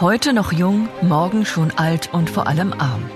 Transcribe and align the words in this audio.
Heute 0.00 0.32
noch 0.32 0.52
jung, 0.52 0.88
morgen 1.02 1.46
schon 1.46 1.70
alt 1.70 2.12
und 2.12 2.28
vor 2.28 2.48
allem 2.48 2.72
arm. 2.72 3.08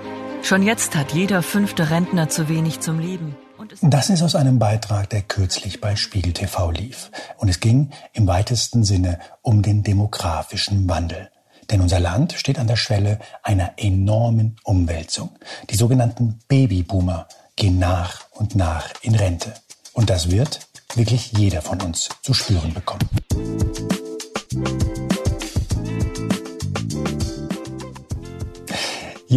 Schon 0.42 0.62
jetzt 0.62 0.94
hat 0.94 1.12
jeder 1.12 1.42
fünfte 1.42 1.90
Rentner 1.90 2.28
zu 2.28 2.48
wenig 2.48 2.78
zum 2.78 3.01
Leben. 3.01 3.37
Das 3.82 4.10
ist 4.10 4.22
aus 4.22 4.37
einem 4.37 4.60
Beitrag, 4.60 5.10
der 5.10 5.22
kürzlich 5.22 5.80
bei 5.80 5.96
Spiegel 5.96 6.33
TV 6.33 6.71
lief. 6.71 7.10
Und 7.37 7.49
es 7.49 7.58
ging 7.58 7.90
im 8.12 8.28
weitesten 8.28 8.85
Sinne 8.85 9.19
um 9.42 9.62
den 9.62 9.83
demografischen 9.83 10.88
Wandel. 10.88 11.30
Denn 11.69 11.80
unser 11.80 11.99
Land 11.99 12.35
steht 12.35 12.60
an 12.60 12.69
der 12.69 12.76
Schwelle 12.76 13.19
einer 13.42 13.72
enormen 13.76 14.54
Umwälzung. 14.63 15.31
Die 15.71 15.76
sogenannten 15.76 16.38
Babyboomer 16.47 17.27
gehen 17.56 17.80
nach 17.80 18.27
und 18.30 18.55
nach 18.55 18.91
in 19.02 19.16
Rente. 19.16 19.52
Und 19.95 20.10
das 20.10 20.30
wird 20.30 20.60
wirklich 20.95 21.33
jeder 21.33 21.60
von 21.60 21.83
uns 21.83 22.09
zu 22.23 22.34
spüren 22.34 22.73
bekommen. 22.73 23.09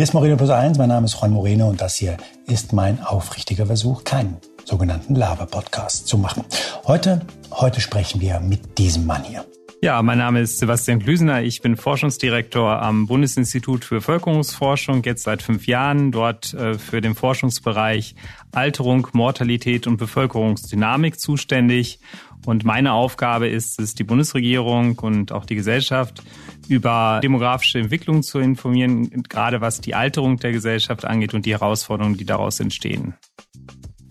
Hier 0.01 0.05
ist 0.05 0.15
Moreno 0.15 0.35
Plus 0.35 0.49
1, 0.49 0.79
mein 0.79 0.89
Name 0.89 1.05
ist 1.05 1.21
Juan 1.21 1.31
Moreno 1.31 1.69
und 1.69 1.79
das 1.79 1.95
hier 1.95 2.17
ist 2.47 2.73
mein 2.73 3.03
aufrichtiger 3.03 3.67
Versuch, 3.67 4.03
keinen 4.03 4.37
sogenannten 4.65 5.13
Lava-Podcast 5.13 6.07
zu 6.07 6.17
machen. 6.17 6.43
Heute, 6.87 7.21
heute 7.51 7.81
sprechen 7.81 8.19
wir 8.19 8.39
mit 8.39 8.79
diesem 8.79 9.05
Mann 9.05 9.23
hier. 9.23 9.45
Ja, 9.83 10.01
mein 10.01 10.17
Name 10.17 10.41
ist 10.41 10.57
Sebastian 10.57 10.97
Glüsener. 10.97 11.43
Ich 11.43 11.61
bin 11.61 11.77
Forschungsdirektor 11.77 12.81
am 12.81 13.05
Bundesinstitut 13.05 13.85
für 13.85 13.95
Bevölkerungsforschung, 13.95 15.03
jetzt 15.03 15.21
seit 15.21 15.43
fünf 15.43 15.67
Jahren, 15.67 16.11
dort 16.11 16.51
äh, 16.55 16.79
für 16.79 17.01
den 17.01 17.13
Forschungsbereich 17.13 18.15
Alterung, 18.51 19.07
Mortalität 19.13 19.85
und 19.85 19.97
Bevölkerungsdynamik 19.97 21.19
zuständig. 21.19 21.99
Und 22.45 22.63
meine 22.63 22.93
Aufgabe 22.93 23.47
ist 23.47 23.79
es, 23.79 23.93
die 23.93 24.03
Bundesregierung 24.03 24.97
und 24.99 25.31
auch 25.31 25.45
die 25.45 25.55
Gesellschaft 25.55 26.23
über 26.67 27.19
demografische 27.21 27.79
Entwicklungen 27.79 28.23
zu 28.23 28.39
informieren, 28.39 29.23
gerade 29.29 29.61
was 29.61 29.81
die 29.81 29.95
Alterung 29.95 30.37
der 30.37 30.51
Gesellschaft 30.51 31.05
angeht 31.05 31.33
und 31.33 31.45
die 31.45 31.51
Herausforderungen, 31.51 32.17
die 32.17 32.25
daraus 32.25 32.59
entstehen. 32.59 33.15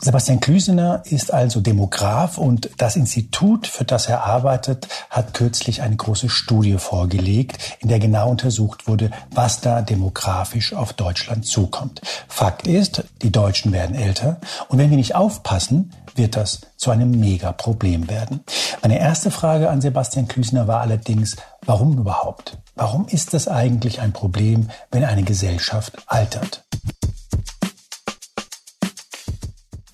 Sebastian 0.02 0.40
Klüsener 0.40 1.02
ist 1.04 1.30
also 1.30 1.60
Demograf 1.60 2.38
und 2.38 2.70
das 2.78 2.96
Institut, 2.96 3.66
für 3.66 3.84
das 3.84 4.06
er 4.06 4.24
arbeitet, 4.24 4.88
hat 5.10 5.34
kürzlich 5.34 5.82
eine 5.82 5.94
große 5.94 6.30
Studie 6.30 6.78
vorgelegt, 6.78 7.76
in 7.80 7.90
der 7.90 7.98
genau 7.98 8.30
untersucht 8.30 8.88
wurde, 8.88 9.10
was 9.30 9.60
da 9.60 9.82
demografisch 9.82 10.72
auf 10.72 10.94
Deutschland 10.94 11.44
zukommt. 11.44 12.00
Fakt 12.28 12.66
ist, 12.66 13.04
die 13.20 13.30
Deutschen 13.30 13.72
werden 13.72 13.94
älter 13.94 14.40
und 14.68 14.78
wenn 14.78 14.88
wir 14.88 14.96
nicht 14.96 15.16
aufpassen, 15.16 15.92
wird 16.20 16.36
das 16.36 16.60
zu 16.76 16.90
einem 16.90 17.18
Megaproblem 17.18 18.10
werden. 18.10 18.44
Meine 18.82 19.00
erste 19.00 19.30
Frage 19.30 19.70
an 19.70 19.80
Sebastian 19.80 20.28
Klüsener 20.28 20.68
war 20.68 20.82
allerdings, 20.82 21.36
warum 21.64 21.96
überhaupt? 21.98 22.58
Warum 22.76 23.06
ist 23.08 23.32
das 23.32 23.48
eigentlich 23.48 24.00
ein 24.00 24.12
Problem, 24.12 24.68
wenn 24.92 25.04
eine 25.04 25.22
Gesellschaft 25.22 25.96
altert? 26.06 26.62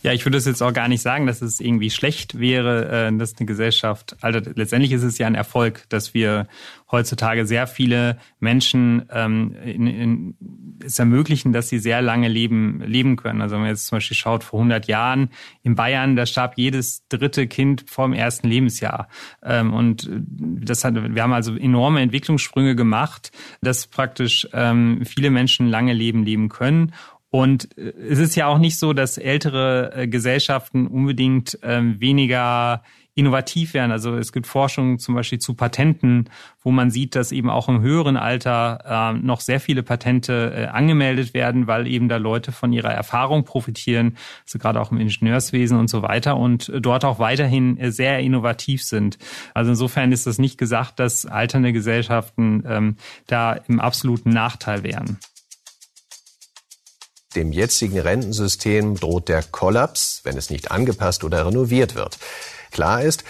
Ja, 0.07 0.13
ich 0.13 0.25
würde 0.25 0.39
es 0.39 0.45
jetzt 0.45 0.63
auch 0.63 0.73
gar 0.73 0.87
nicht 0.87 1.03
sagen, 1.03 1.27
dass 1.27 1.43
es 1.43 1.59
irgendwie 1.59 1.91
schlecht 1.91 2.39
wäre, 2.39 3.09
äh, 3.09 3.19
dass 3.19 3.37
eine 3.37 3.47
Gesellschaft 3.47 4.17
altert. 4.21 4.57
Letztendlich 4.57 4.93
ist 4.93 5.03
es 5.03 5.19
ja 5.19 5.27
ein 5.27 5.35
Erfolg, 5.35 5.83
dass 5.89 6.15
wir 6.15 6.47
heutzutage 6.93 7.45
sehr 7.45 7.67
viele 7.67 8.17
Menschen 8.39 9.07
ähm, 9.11 9.57
in, 9.65 9.87
in, 9.89 10.37
es 10.85 11.01
ermöglichen, 11.01 11.53
dass 11.53 11.69
sie 11.69 11.81
sehr 11.81 12.03
lange 12.03 12.29
leben, 12.29 12.83
leben 12.83 13.17
können. 13.17 13.43
Also 13.43 13.55
wenn 13.55 13.63
man 13.63 13.71
jetzt 13.71 13.89
zum 13.89 13.97
Beispiel 13.97 14.17
schaut, 14.17 14.45
vor 14.45 14.61
100 14.61 14.87
Jahren 14.87 15.31
in 15.65 15.75
Bayern, 15.75 16.15
da 16.15 16.25
starb 16.25 16.57
jedes 16.57 17.09
dritte 17.09 17.49
Kind 17.49 17.91
vor 17.91 18.07
dem 18.07 18.13
ersten 18.13 18.47
Lebensjahr. 18.47 19.09
Ähm, 19.43 19.75
und 19.75 20.09
das 20.09 20.85
hat, 20.85 20.95
wir 20.95 21.21
haben 21.21 21.33
also 21.33 21.57
enorme 21.57 22.01
Entwicklungssprünge 22.01 22.77
gemacht, 22.77 23.33
dass 23.61 23.89
praktisch 23.89 24.47
ähm, 24.53 25.03
viele 25.05 25.31
Menschen 25.31 25.67
lange 25.67 25.95
leben, 25.95 26.25
leben 26.25 26.49
können. 26.49 26.93
Und 27.31 27.77
äh, 27.77 27.93
es 28.09 28.19
ist 28.19 28.35
ja 28.37 28.47
auch 28.47 28.59
nicht 28.59 28.79
so, 28.79 28.93
dass 28.93 29.19
ältere 29.19 29.93
äh, 29.95 30.09
Gesellschaften 30.09 30.87
unbedingt 30.87 31.59
ähm, 31.63 32.01
weniger 32.01 32.83
innovativ 33.17 33.73
werden. 33.73 33.93
Also 33.93 34.15
es 34.17 34.31
gibt 34.31 34.47
Forschung 34.47 34.99
zum 34.99 35.15
Beispiel 35.15 35.39
zu 35.39 35.55
Patenten, 35.55 36.29
wo 36.63 36.71
man 36.71 36.91
sieht, 36.91 37.15
dass 37.15 37.33
eben 37.33 37.49
auch 37.49 37.67
im 37.71 37.81
höheren 37.81 38.19
Alter 38.19 39.15
äh, 39.17 39.19
noch 39.19 39.41
sehr 39.41 39.59
viele 39.59 39.83
Patente 39.83 40.53
äh, 40.55 40.67
angemeldet 40.67 41.33
werden, 41.33 41.67
weil 41.67 41.87
eben 41.87 42.11
da 42.11 42.19
Leute 42.19 42.53
von 42.53 42.75
ihrer 42.75 42.93
Erfahrung 42.93 43.45
profitieren, 43.45 44.19
also 44.45 44.59
gerade 44.59 44.81
auch 44.83 44.93
im 44.93 45.01
Ingenieurswesen 45.01 45.79
und 45.79 45.89
so 45.89 46.03
weiter 46.03 46.37
und 46.37 46.71
dort 46.79 47.07
auch 47.07 47.19
weiterhin 47.19 47.79
sehr 47.91 48.21
innovativ 48.21 48.85
sind. 48.85 49.17
Also 49.55 49.71
insofern 49.71 50.13
ist 50.13 50.27
das 50.27 50.39
nicht 50.39 50.59
gesagt, 50.59 51.01
dass 51.01 51.25
alternde 51.25 51.73
Gesellschaften 51.73 52.65
ähm, 52.69 52.97
da 53.27 53.55
im 53.55 53.81
absoluten 53.81 54.29
Nachteil 54.29 54.83
wären. 54.83 55.19
Dem 57.37 57.53
jetzigen 57.53 58.01
Rentensystem 58.01 58.97
droht 58.97 59.29
der 59.29 59.43
Kollaps, 59.43 60.23
wenn 60.25 60.37
es 60.37 60.51
nicht 60.51 60.71
angepasst 60.71 61.23
oder 61.23 61.47
renoviert 61.47 61.95
wird. 61.95 62.19
Klar 62.73 63.03
ist, 63.03 63.25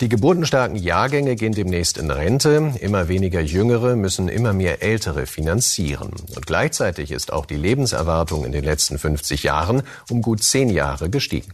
die 0.00 0.08
geburtenstarken 0.08 0.76
Jahrgänge 0.76 1.36
gehen 1.36 1.52
demnächst 1.52 1.96
in 1.96 2.10
Rente, 2.10 2.74
immer 2.80 3.06
weniger 3.06 3.40
Jüngere 3.40 3.94
müssen 3.94 4.28
immer 4.28 4.52
mehr 4.52 4.82
Ältere 4.82 5.26
finanzieren. 5.26 6.10
Und 6.34 6.44
gleichzeitig 6.44 7.12
ist 7.12 7.32
auch 7.32 7.46
die 7.46 7.56
Lebenserwartung 7.56 8.44
in 8.44 8.50
den 8.50 8.64
letzten 8.64 8.98
50 8.98 9.44
Jahren 9.44 9.84
um 10.10 10.20
gut 10.20 10.42
zehn 10.42 10.70
Jahre 10.70 11.08
gestiegen. 11.08 11.52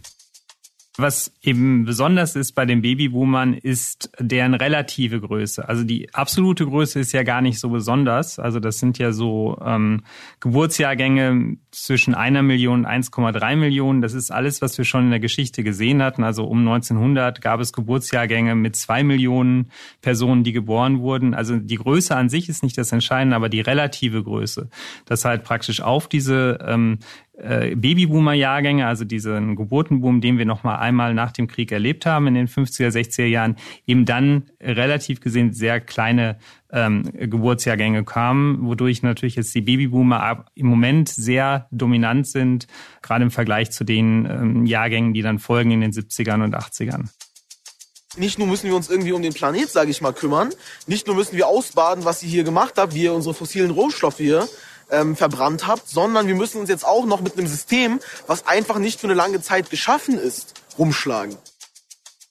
Was 1.01 1.31
eben 1.41 1.85
besonders 1.85 2.35
ist 2.35 2.55
bei 2.55 2.65
den 2.65 2.81
Babyboomern, 2.81 3.53
ist 3.53 4.11
deren 4.19 4.53
relative 4.53 5.21
Größe. 5.21 5.67
Also 5.67 5.85
die 5.85 6.13
absolute 6.13 6.65
Größe 6.65 6.99
ist 6.99 7.13
ja 7.13 7.23
gar 7.23 7.41
nicht 7.41 7.57
so 7.57 7.69
besonders. 7.69 8.37
Also 8.37 8.59
das 8.59 8.79
sind 8.79 8.97
ja 8.97 9.13
so 9.13 9.57
ähm, 9.65 10.01
Geburtsjahrgänge 10.41 11.55
zwischen 11.71 12.15
einer 12.15 12.41
Million 12.41 12.79
und 12.79 12.85
1,3 12.85 13.55
Millionen. 13.55 14.01
Das 14.01 14.13
ist 14.13 14.29
alles, 14.29 14.61
was 14.61 14.77
wir 14.77 14.83
schon 14.83 15.05
in 15.05 15.09
der 15.11 15.21
Geschichte 15.21 15.63
gesehen 15.63 16.03
hatten. 16.03 16.23
Also 16.23 16.43
um 16.45 16.59
1900 16.59 17.41
gab 17.41 17.61
es 17.61 17.71
Geburtsjahrgänge 17.71 18.55
mit 18.55 18.75
zwei 18.75 19.03
Millionen 19.03 19.71
Personen, 20.01 20.43
die 20.43 20.51
geboren 20.51 20.99
wurden. 20.99 21.33
Also 21.33 21.57
die 21.59 21.77
Größe 21.77 22.13
an 22.13 22.27
sich 22.27 22.49
ist 22.49 22.61
nicht 22.61 22.77
das 22.77 22.91
Entscheidende, 22.91 23.37
aber 23.37 23.47
die 23.47 23.61
relative 23.61 24.21
Größe. 24.21 24.69
Das 25.05 25.23
halt 25.23 25.45
praktisch 25.45 25.81
auf 25.81 26.09
diese 26.09 26.59
ähm, 26.67 26.99
äh, 27.41 27.75
Babyboomer-Jahrgänge, 27.75 28.85
also 28.85 29.05
diesen 29.05 29.55
Geburtenboom, 29.55 30.21
den 30.21 30.37
wir 30.37 30.45
noch 30.45 30.63
mal 30.63 30.77
einmal 30.77 31.13
nach 31.13 31.31
dem 31.31 31.47
Krieg 31.47 31.71
erlebt 31.71 32.05
haben 32.05 32.27
in 32.27 32.33
den 32.33 32.47
50er, 32.47 32.89
60er 32.89 33.25
Jahren, 33.25 33.55
eben 33.87 34.05
dann 34.05 34.49
relativ 34.61 35.21
gesehen 35.21 35.53
sehr 35.53 35.79
kleine 35.79 36.37
ähm, 36.71 37.03
Geburtsjahrgänge 37.13 38.03
kamen, 38.03 38.65
wodurch 38.65 39.01
natürlich 39.01 39.35
jetzt 39.35 39.55
die 39.55 39.61
Babyboomer 39.61 40.45
im 40.55 40.67
Moment 40.67 41.09
sehr 41.09 41.67
dominant 41.71 42.27
sind, 42.27 42.67
gerade 43.01 43.23
im 43.23 43.31
Vergleich 43.31 43.71
zu 43.71 43.83
den 43.83 44.25
ähm, 44.25 44.65
Jahrgängen, 44.65 45.13
die 45.13 45.21
dann 45.21 45.39
folgen 45.39 45.71
in 45.71 45.81
den 45.81 45.91
70ern 45.91 46.43
und 46.43 46.55
80ern. 46.55 47.09
Nicht 48.17 48.39
nur 48.39 48.47
müssen 48.47 48.67
wir 48.67 48.75
uns 48.75 48.89
irgendwie 48.89 49.11
um 49.11 49.21
den 49.21 49.33
Planet, 49.33 49.69
sage 49.69 49.91
ich 49.91 50.01
mal, 50.01 50.13
kümmern, 50.13 50.49
nicht 50.87 51.07
nur 51.07 51.15
müssen 51.15 51.37
wir 51.37 51.47
ausbaden, 51.47 52.05
was 52.05 52.23
ihr 52.23 52.29
hier 52.29 52.43
gemacht 52.43 52.73
habt, 52.77 52.93
wie 52.93 53.03
ihr 53.03 53.13
unsere 53.13 53.35
fossilen 53.35 53.71
Rohstoffe 53.71 54.17
hier 54.17 54.47
ähm, 54.91 55.15
verbrannt 55.15 55.67
habt, 55.67 55.87
sondern 55.89 56.27
wir 56.27 56.35
müssen 56.35 56.59
uns 56.59 56.69
jetzt 56.69 56.85
auch 56.85 57.05
noch 57.05 57.21
mit 57.21 57.37
einem 57.37 57.47
System, 57.47 57.99
was 58.27 58.47
einfach 58.47 58.77
nicht 58.79 58.99
für 58.99 59.07
eine 59.07 59.13
lange 59.13 59.41
Zeit 59.41 59.69
geschaffen 59.69 60.17
ist, 60.17 60.53
rumschlagen. 60.77 61.37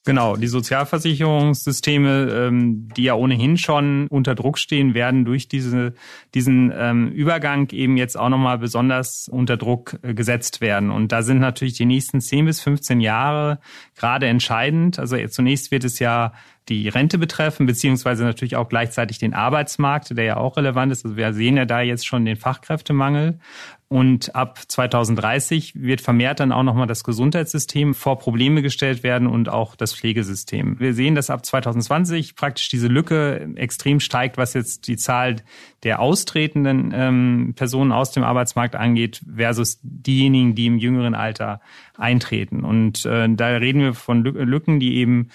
Genau, 0.09 0.37
die 0.37 0.47
Sozialversicherungssysteme, 0.47 2.31
ähm, 2.33 2.89
die 2.97 3.03
ja 3.03 3.13
ohnehin 3.13 3.59
schon 3.59 4.07
unter 4.09 4.35
Druck 4.35 4.57
stehen, 4.57 4.95
werden 4.95 5.27
durch 5.27 5.49
diese, 5.49 5.93
diesen 6.33 6.73
ähm, 6.75 7.09
Übergang 7.09 7.69
eben 7.73 7.99
jetzt 7.99 8.19
auch 8.19 8.31
nochmal 8.31 8.57
besonders 8.57 9.29
unter 9.29 9.59
Druck 9.59 9.99
äh, 10.01 10.15
gesetzt 10.15 10.63
werden. 10.63 10.91
Und 10.91 11.13
da 11.13 11.21
sind 11.21 11.41
natürlich 11.41 11.75
die 11.75 11.85
nächsten 11.85 12.23
10 12.23 12.47
bis 12.47 12.63
15 12.63 13.03
Jahre 13.03 13.59
gerade 13.97 14.29
entscheidend. 14.29 14.99
Also 14.99 15.19
zunächst 15.27 15.71
wird 15.73 15.85
es 15.85 15.99
ja 15.99 16.33
die 16.71 16.89
Rente 16.89 17.19
betreffen, 17.19 17.67
beziehungsweise 17.67 18.25
natürlich 18.25 18.57
auch 18.57 18.71
gleichzeitig 18.71 19.19
den 19.19 19.35
Arbeitsmarkt, 19.35 20.17
der 20.17 20.25
ja 20.25 20.37
auch 20.39 20.57
relevant 20.57 20.91
ist. 20.91 21.05
Also 21.05 21.19
wir 21.19 21.35
sehen 21.35 21.59
ja 21.59 21.67
da 21.67 21.83
jetzt 21.83 22.07
schon 22.07 22.25
den 22.25 22.37
Fachkräftemangel. 22.37 23.41
Und 23.91 24.35
ab 24.35 24.61
2030 24.69 25.83
wird 25.83 26.03
vermehrt 26.03 26.41
dann 26.41 26.53
auch 26.53 26.63
nochmal 26.63 26.87
das 26.87 27.05
Gesundheitssystem 27.05 27.95
vor 27.95 28.19
Probleme 28.19 28.61
gestellt 28.61 29.03
werden 29.03 29.27
und 29.27 29.49
auch 29.49 29.77
das 29.77 29.95
Pflegesystem. 29.95 30.79
Wir 30.79 30.93
sehen, 30.93 31.15
dass 31.15 31.31
ab 31.31 31.47
2020 31.47 32.37
praktisch 32.37 32.69
diese 32.69 32.89
Lücke 32.89 33.49
extrem 33.57 34.01
steigt, 34.01 34.37
was 34.37 34.53
jetzt 34.53 34.89
die 34.89 34.99
Zahl 34.99 35.37
der 35.85 36.01
austretenden 36.01 36.93
ähm, 36.95 37.55
Personen 37.57 37.93
aus 37.93 38.13
dem 38.13 38.25
Arbeitsmarkt 38.25 38.77
angeht, 38.77 39.23
versus 39.35 39.79
diejenigen, 39.83 40.55
die 40.55 40.67
im 40.67 40.77
jüngeren 40.77 41.15
Alter 41.15 41.63
eintreten. 41.97 42.65
Und 42.65 43.07
äh, 43.07 43.27
da 43.31 43.47
reden 43.57 43.81
wir 43.81 43.95
von 43.95 44.23
Lücken, 44.23 44.81
die 44.81 44.97
eben 44.97 45.31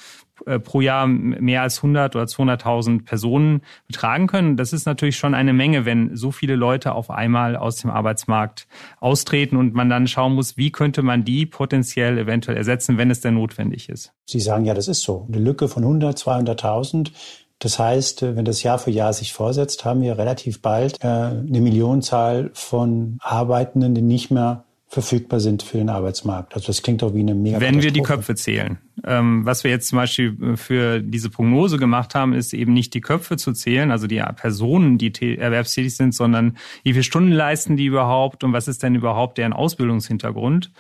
pro 0.63 0.81
Jahr 0.81 1.07
mehr 1.07 1.61
als 1.61 1.77
100 1.77 2.15
oder 2.15 2.25
200.000 2.25 3.05
Personen 3.05 3.61
betragen 3.87 4.27
können. 4.27 4.57
Das 4.57 4.73
ist 4.73 4.85
natürlich 4.85 5.17
schon 5.17 5.33
eine 5.33 5.53
Menge, 5.53 5.85
wenn 5.85 6.15
so 6.15 6.31
viele 6.31 6.55
Leute 6.55 6.93
auf 6.93 7.09
einmal 7.09 7.55
aus 7.55 7.77
dem 7.77 7.89
Arbeitsmarkt 7.89 8.67
austreten 8.99 9.57
und 9.57 9.73
man 9.73 9.89
dann 9.89 10.07
schauen 10.07 10.33
muss, 10.33 10.57
wie 10.57 10.71
könnte 10.71 11.01
man 11.01 11.23
die 11.23 11.45
potenziell 11.45 12.17
eventuell 12.17 12.57
ersetzen, 12.57 12.97
wenn 12.97 13.11
es 13.11 13.21
denn 13.21 13.35
notwendig 13.35 13.89
ist. 13.89 14.13
Sie 14.25 14.39
sagen 14.39 14.65
ja, 14.65 14.73
das 14.73 14.87
ist 14.87 15.01
so. 15.01 15.25
Eine 15.27 15.39
Lücke 15.39 15.67
von 15.67 15.83
100, 15.83 16.17
200.000 16.17 17.11
Das 17.59 17.79
heißt, 17.79 18.23
wenn 18.23 18.43
das 18.43 18.63
Jahr 18.63 18.79
für 18.79 18.91
Jahr 18.91 19.13
sich 19.13 19.31
vorsetzt, 19.31 19.85
haben 19.85 20.01
wir 20.01 20.17
relativ 20.17 20.61
bald 20.61 21.01
eine 21.01 21.61
Millionenzahl 21.61 22.51
von 22.53 23.17
Arbeitenden, 23.21 23.95
die 23.95 24.01
nicht 24.01 24.31
mehr 24.31 24.65
verfügbar 24.93 25.39
sind 25.39 25.63
für 25.63 25.77
den 25.77 25.89
Arbeitsmarkt. 25.89 26.53
Also 26.53 26.67
das 26.67 26.83
klingt 26.83 27.01
auch 27.01 27.15
wie 27.15 27.21
eine 27.21 27.33
mega 27.33 27.59
Wenn 27.59 27.81
wir 27.81 27.91
die 27.91 28.01
Köpfe 28.01 28.35
zählen. 28.35 28.77
Ähm, 29.03 29.43
was 29.43 29.63
wir 29.63 29.71
jetzt 29.71 29.87
zum 29.87 29.97
Beispiel 29.97 30.37
äh, 30.41 30.55
für 30.55 30.99
diese 31.01 31.31
Prognose 31.31 31.77
gemacht 31.77 32.13
haben, 32.13 32.33
ist 32.33 32.53
eben 32.53 32.73
nicht 32.73 32.93
die 32.93 33.01
Köpfe 33.01 33.35
zu 33.35 33.53
zählen, 33.53 33.89
also 33.89 34.05
die 34.05 34.21
Personen, 34.35 34.99
die 34.99 35.37
erwerbstätig 35.37 35.95
sind, 35.95 36.13
sondern 36.13 36.57
wie 36.83 36.91
viele 36.93 37.03
Stunden 37.03 37.31
leisten 37.31 37.75
die 37.75 37.85
überhaupt 37.85 38.43
und 38.43 38.53
was 38.53 38.67
ist 38.67 38.83
denn 38.83 38.93
überhaupt 38.93 39.39
deren 39.39 39.53
Ausbildungshintergrund? 39.53 40.71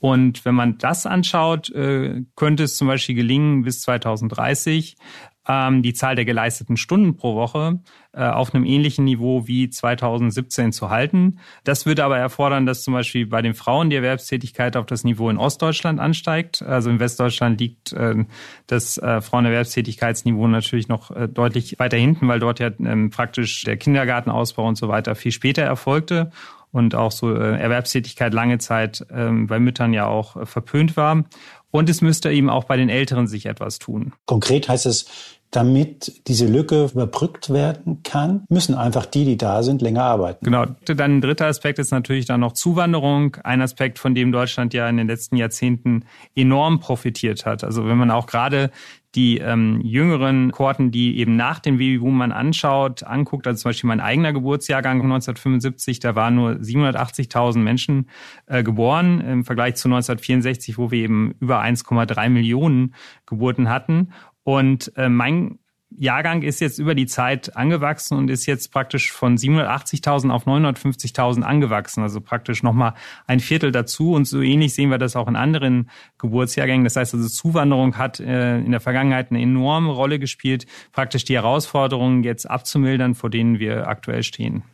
Und 0.00 0.44
wenn 0.44 0.56
man 0.56 0.78
das 0.78 1.06
anschaut, 1.06 1.70
äh, 1.70 2.24
könnte 2.34 2.64
es 2.64 2.74
zum 2.74 2.88
Beispiel 2.88 3.14
gelingen, 3.14 3.62
bis 3.62 3.82
2030 3.82 4.96
ähm, 5.48 5.82
die 5.82 5.94
Zahl 5.94 6.14
der 6.14 6.24
geleisteten 6.24 6.76
Stunden 6.76 7.16
pro 7.16 7.34
Woche 7.34 7.80
äh, 8.12 8.24
auf 8.24 8.54
einem 8.54 8.64
ähnlichen 8.64 9.04
Niveau 9.04 9.46
wie 9.46 9.68
2017 9.68 10.72
zu 10.72 10.90
halten. 10.90 11.38
Das 11.64 11.86
würde 11.86 12.04
aber 12.04 12.18
erfordern, 12.18 12.66
dass 12.66 12.82
zum 12.82 12.94
Beispiel 12.94 13.26
bei 13.26 13.42
den 13.42 13.54
Frauen 13.54 13.90
die 13.90 13.96
Erwerbstätigkeit 13.96 14.76
auf 14.76 14.86
das 14.86 15.04
Niveau 15.04 15.28
in 15.30 15.38
Ostdeutschland 15.38 15.98
ansteigt. 15.98 16.62
Also 16.62 16.90
in 16.90 17.00
Westdeutschland 17.00 17.60
liegt 17.60 17.92
äh, 17.92 18.24
das 18.66 18.98
äh, 18.98 19.20
Frauenerwerbstätigkeitsniveau 19.20 20.46
natürlich 20.46 20.88
noch 20.88 21.10
äh, 21.10 21.28
deutlich 21.28 21.78
weiter 21.78 21.96
hinten, 21.96 22.28
weil 22.28 22.40
dort 22.40 22.60
ja 22.60 22.70
ähm, 22.78 23.10
praktisch 23.10 23.64
der 23.64 23.76
Kindergartenausbau 23.76 24.66
und 24.66 24.76
so 24.76 24.88
weiter 24.88 25.14
viel 25.14 25.32
später 25.32 25.62
erfolgte 25.62 26.30
und 26.72 26.94
auch 26.94 27.12
so 27.12 27.34
äh, 27.34 27.60
Erwerbstätigkeit 27.60 28.32
lange 28.32 28.58
Zeit 28.58 29.06
ähm, 29.10 29.46
bei 29.46 29.60
Müttern 29.60 29.92
ja 29.92 30.06
auch 30.06 30.36
äh, 30.36 30.46
verpönt 30.46 30.96
war. 30.96 31.24
Und 31.72 31.88
es 31.88 32.00
müsste 32.00 32.30
eben 32.30 32.48
auch 32.48 32.64
bei 32.64 32.76
den 32.76 32.88
Älteren 32.88 33.26
sich 33.26 33.46
etwas 33.46 33.80
tun. 33.80 34.12
Konkret 34.26 34.68
heißt 34.68 34.86
es, 34.86 35.06
damit 35.52 36.26
diese 36.28 36.46
Lücke 36.46 36.88
überbrückt 36.92 37.50
werden 37.50 38.02
kann, 38.02 38.44
müssen 38.48 38.74
einfach 38.74 39.04
die, 39.04 39.24
die 39.26 39.36
da 39.36 39.62
sind, 39.62 39.82
länger 39.82 40.02
arbeiten. 40.02 40.44
Genau. 40.44 40.64
Dann 40.86 41.18
ein 41.18 41.20
dritter 41.20 41.46
Aspekt 41.46 41.78
ist 41.78 41.90
natürlich 41.90 42.24
dann 42.24 42.40
noch 42.40 42.52
Zuwanderung. 42.52 43.36
Ein 43.44 43.60
Aspekt, 43.60 43.98
von 43.98 44.14
dem 44.14 44.32
Deutschland 44.32 44.72
ja 44.72 44.88
in 44.88 44.96
den 44.96 45.08
letzten 45.08 45.36
Jahrzehnten 45.36 46.06
enorm 46.34 46.80
profitiert 46.80 47.44
hat. 47.44 47.64
Also 47.64 47.86
wenn 47.86 47.98
man 47.98 48.10
auch 48.10 48.26
gerade 48.26 48.70
die 49.14 49.38
ähm, 49.38 49.80
jüngeren 49.82 50.52
Kohorten, 50.52 50.90
die 50.90 51.18
eben 51.18 51.36
nach 51.36 51.58
dem 51.58 51.78
Babyboom 51.78 52.16
man 52.16 52.32
anschaut, 52.32 53.02
anguckt, 53.02 53.46
also 53.46 53.62
zum 53.62 53.68
Beispiel 53.70 53.88
mein 53.88 54.00
eigener 54.00 54.32
Geburtsjahrgang 54.32 55.02
1975, 55.02 56.00
da 56.00 56.14
waren 56.14 56.34
nur 56.34 56.52
780.000 56.52 57.58
Menschen 57.58 58.08
äh, 58.46 58.62
geboren 58.62 59.20
im 59.20 59.44
Vergleich 59.44 59.74
zu 59.76 59.88
1964, 59.88 60.78
wo 60.78 60.90
wir 60.90 61.02
eben 61.02 61.34
über 61.40 61.62
1,3 61.62 62.28
Millionen 62.30 62.94
Geburten 63.26 63.68
hatten. 63.68 64.12
Und 64.44 64.92
äh, 64.96 65.08
mein 65.08 65.58
Jahrgang 65.98 66.42
ist 66.42 66.60
jetzt 66.60 66.78
über 66.78 66.94
die 66.94 67.06
Zeit 67.06 67.56
angewachsen 67.56 68.16
und 68.16 68.30
ist 68.30 68.46
jetzt 68.46 68.72
praktisch 68.72 69.12
von 69.12 69.36
780.000 69.36 70.30
auf 70.30 70.46
950.000 70.46 71.42
angewachsen, 71.42 72.02
also 72.02 72.20
praktisch 72.20 72.62
nochmal 72.62 72.94
ein 73.26 73.40
Viertel 73.40 73.72
dazu. 73.72 74.12
Und 74.12 74.26
so 74.26 74.40
ähnlich 74.40 74.74
sehen 74.74 74.90
wir 74.90 74.98
das 74.98 75.16
auch 75.16 75.28
in 75.28 75.36
anderen 75.36 75.90
Geburtsjahrgängen. 76.18 76.84
Das 76.84 76.96
heißt 76.96 77.14
also, 77.14 77.28
Zuwanderung 77.28 77.98
hat 77.98 78.20
äh, 78.20 78.58
in 78.58 78.70
der 78.70 78.80
Vergangenheit 78.80 79.30
eine 79.30 79.40
enorme 79.40 79.90
Rolle 79.90 80.18
gespielt, 80.18 80.66
praktisch 80.92 81.24
die 81.24 81.34
Herausforderungen 81.34 82.22
jetzt 82.22 82.48
abzumildern, 82.48 83.14
vor 83.14 83.30
denen 83.30 83.58
wir 83.58 83.88
aktuell 83.88 84.22
stehen. 84.22 84.64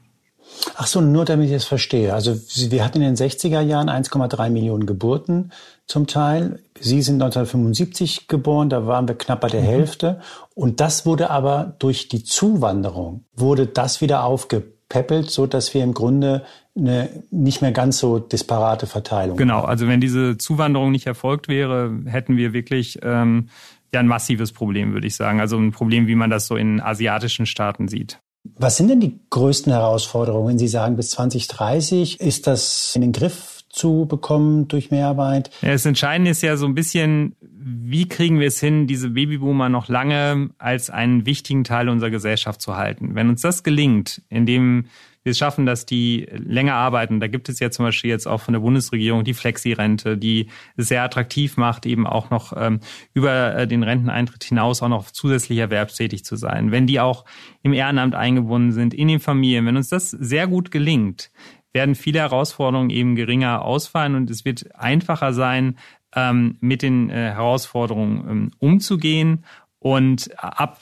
Ach 0.76 0.86
so, 0.86 1.00
nur 1.00 1.24
damit 1.24 1.48
ich 1.48 1.54
es 1.54 1.64
verstehe. 1.64 2.14
Also 2.14 2.36
wir 2.70 2.84
hatten 2.84 3.02
in 3.02 3.14
den 3.14 3.16
60er 3.16 3.60
Jahren 3.60 3.88
1,3 3.88 4.50
Millionen 4.50 4.86
Geburten 4.86 5.52
zum 5.86 6.06
Teil. 6.06 6.60
Sie 6.80 7.02
sind 7.02 7.14
1975 7.22 8.28
geboren, 8.28 8.68
da 8.68 8.86
waren 8.86 9.08
wir 9.08 9.16
knapp 9.16 9.40
bei 9.40 9.48
der 9.48 9.62
mhm. 9.62 9.66
Hälfte. 9.66 10.20
Und 10.54 10.80
das 10.80 11.06
wurde 11.06 11.30
aber 11.30 11.74
durch 11.78 12.08
die 12.08 12.24
Zuwanderung, 12.24 13.24
wurde 13.34 13.66
das 13.66 14.00
wieder 14.00 14.24
aufgepäppelt, 14.24 15.30
so 15.30 15.46
dass 15.46 15.74
wir 15.74 15.82
im 15.82 15.94
Grunde 15.94 16.44
eine 16.76 17.08
nicht 17.30 17.60
mehr 17.60 17.72
ganz 17.72 17.98
so 17.98 18.20
disparate 18.20 18.86
Verteilung 18.86 19.36
Genau, 19.36 19.62
also 19.62 19.88
wenn 19.88 20.00
diese 20.00 20.38
Zuwanderung 20.38 20.92
nicht 20.92 21.06
erfolgt 21.06 21.48
wäre, 21.48 21.92
hätten 22.06 22.36
wir 22.36 22.52
wirklich 22.52 23.00
ähm, 23.02 23.48
ja 23.92 24.00
ein 24.00 24.06
massives 24.06 24.52
Problem, 24.52 24.92
würde 24.92 25.06
ich 25.06 25.16
sagen. 25.16 25.40
Also 25.40 25.56
ein 25.56 25.72
Problem, 25.72 26.06
wie 26.06 26.14
man 26.14 26.30
das 26.30 26.46
so 26.46 26.56
in 26.56 26.80
asiatischen 26.80 27.46
Staaten 27.46 27.88
sieht. 27.88 28.20
Was 28.56 28.76
sind 28.76 28.88
denn 28.88 29.00
die 29.00 29.18
größten 29.30 29.72
Herausforderungen, 29.72 30.48
wenn 30.48 30.58
Sie 30.58 30.68
sagen, 30.68 30.96
bis 30.96 31.10
2030 31.10 32.20
ist 32.20 32.46
das 32.46 32.92
in 32.94 33.02
den 33.02 33.12
Griff 33.12 33.58
zu 33.68 34.06
bekommen 34.08 34.68
durch 34.68 34.90
Mehrarbeit? 34.90 35.50
Ja, 35.62 35.72
das 35.72 35.86
Entscheidende 35.86 36.30
ist 36.30 36.42
ja 36.42 36.56
so 36.56 36.66
ein 36.66 36.74
bisschen, 36.74 37.36
wie 37.40 38.08
kriegen 38.08 38.40
wir 38.40 38.48
es 38.48 38.60
hin, 38.60 38.86
diese 38.86 39.10
Babyboomer 39.10 39.68
noch 39.68 39.88
lange 39.88 40.50
als 40.58 40.90
einen 40.90 41.26
wichtigen 41.26 41.64
Teil 41.64 41.88
unserer 41.88 42.10
Gesellschaft 42.10 42.60
zu 42.60 42.76
halten? 42.76 43.14
Wenn 43.14 43.28
uns 43.28 43.42
das 43.42 43.62
gelingt, 43.62 44.22
indem 44.28 44.86
wir 45.28 45.32
es 45.32 45.38
schaffen, 45.38 45.66
dass 45.66 45.86
die 45.86 46.26
länger 46.30 46.74
arbeiten. 46.74 47.20
Da 47.20 47.26
gibt 47.26 47.48
es 47.48 47.60
ja 47.60 47.70
zum 47.70 47.84
Beispiel 47.84 48.10
jetzt 48.10 48.26
auch 48.26 48.40
von 48.40 48.54
der 48.54 48.60
Bundesregierung 48.60 49.24
die 49.24 49.34
Flexi-Rente, 49.34 50.16
die 50.16 50.48
es 50.76 50.88
sehr 50.88 51.02
attraktiv 51.02 51.56
macht, 51.56 51.86
eben 51.86 52.06
auch 52.06 52.30
noch 52.30 52.52
ähm, 52.56 52.80
über 53.14 53.54
äh, 53.54 53.66
den 53.68 53.82
Renteneintritt 53.82 54.44
hinaus 54.44 54.82
auch 54.82 54.88
noch 54.88 55.10
zusätzlich 55.10 55.58
erwerbstätig 55.58 56.24
zu 56.24 56.36
sein. 56.36 56.72
Wenn 56.72 56.86
die 56.86 57.00
auch 57.00 57.24
im 57.62 57.72
Ehrenamt 57.72 58.14
eingebunden 58.14 58.72
sind, 58.72 58.94
in 58.94 59.08
den 59.08 59.20
Familien, 59.20 59.66
wenn 59.66 59.76
uns 59.76 59.88
das 59.88 60.10
sehr 60.10 60.46
gut 60.46 60.70
gelingt, 60.70 61.30
werden 61.72 61.94
viele 61.94 62.20
Herausforderungen 62.20 62.90
eben 62.90 63.14
geringer 63.14 63.62
ausfallen 63.62 64.14
und 64.14 64.30
es 64.30 64.44
wird 64.44 64.74
einfacher 64.74 65.32
sein, 65.32 65.76
ähm, 66.14 66.56
mit 66.60 66.82
den 66.82 67.10
äh, 67.10 67.32
Herausforderungen 67.32 68.28
ähm, 68.28 68.50
umzugehen. 68.58 69.44
Und 69.80 70.30
ab 70.42 70.78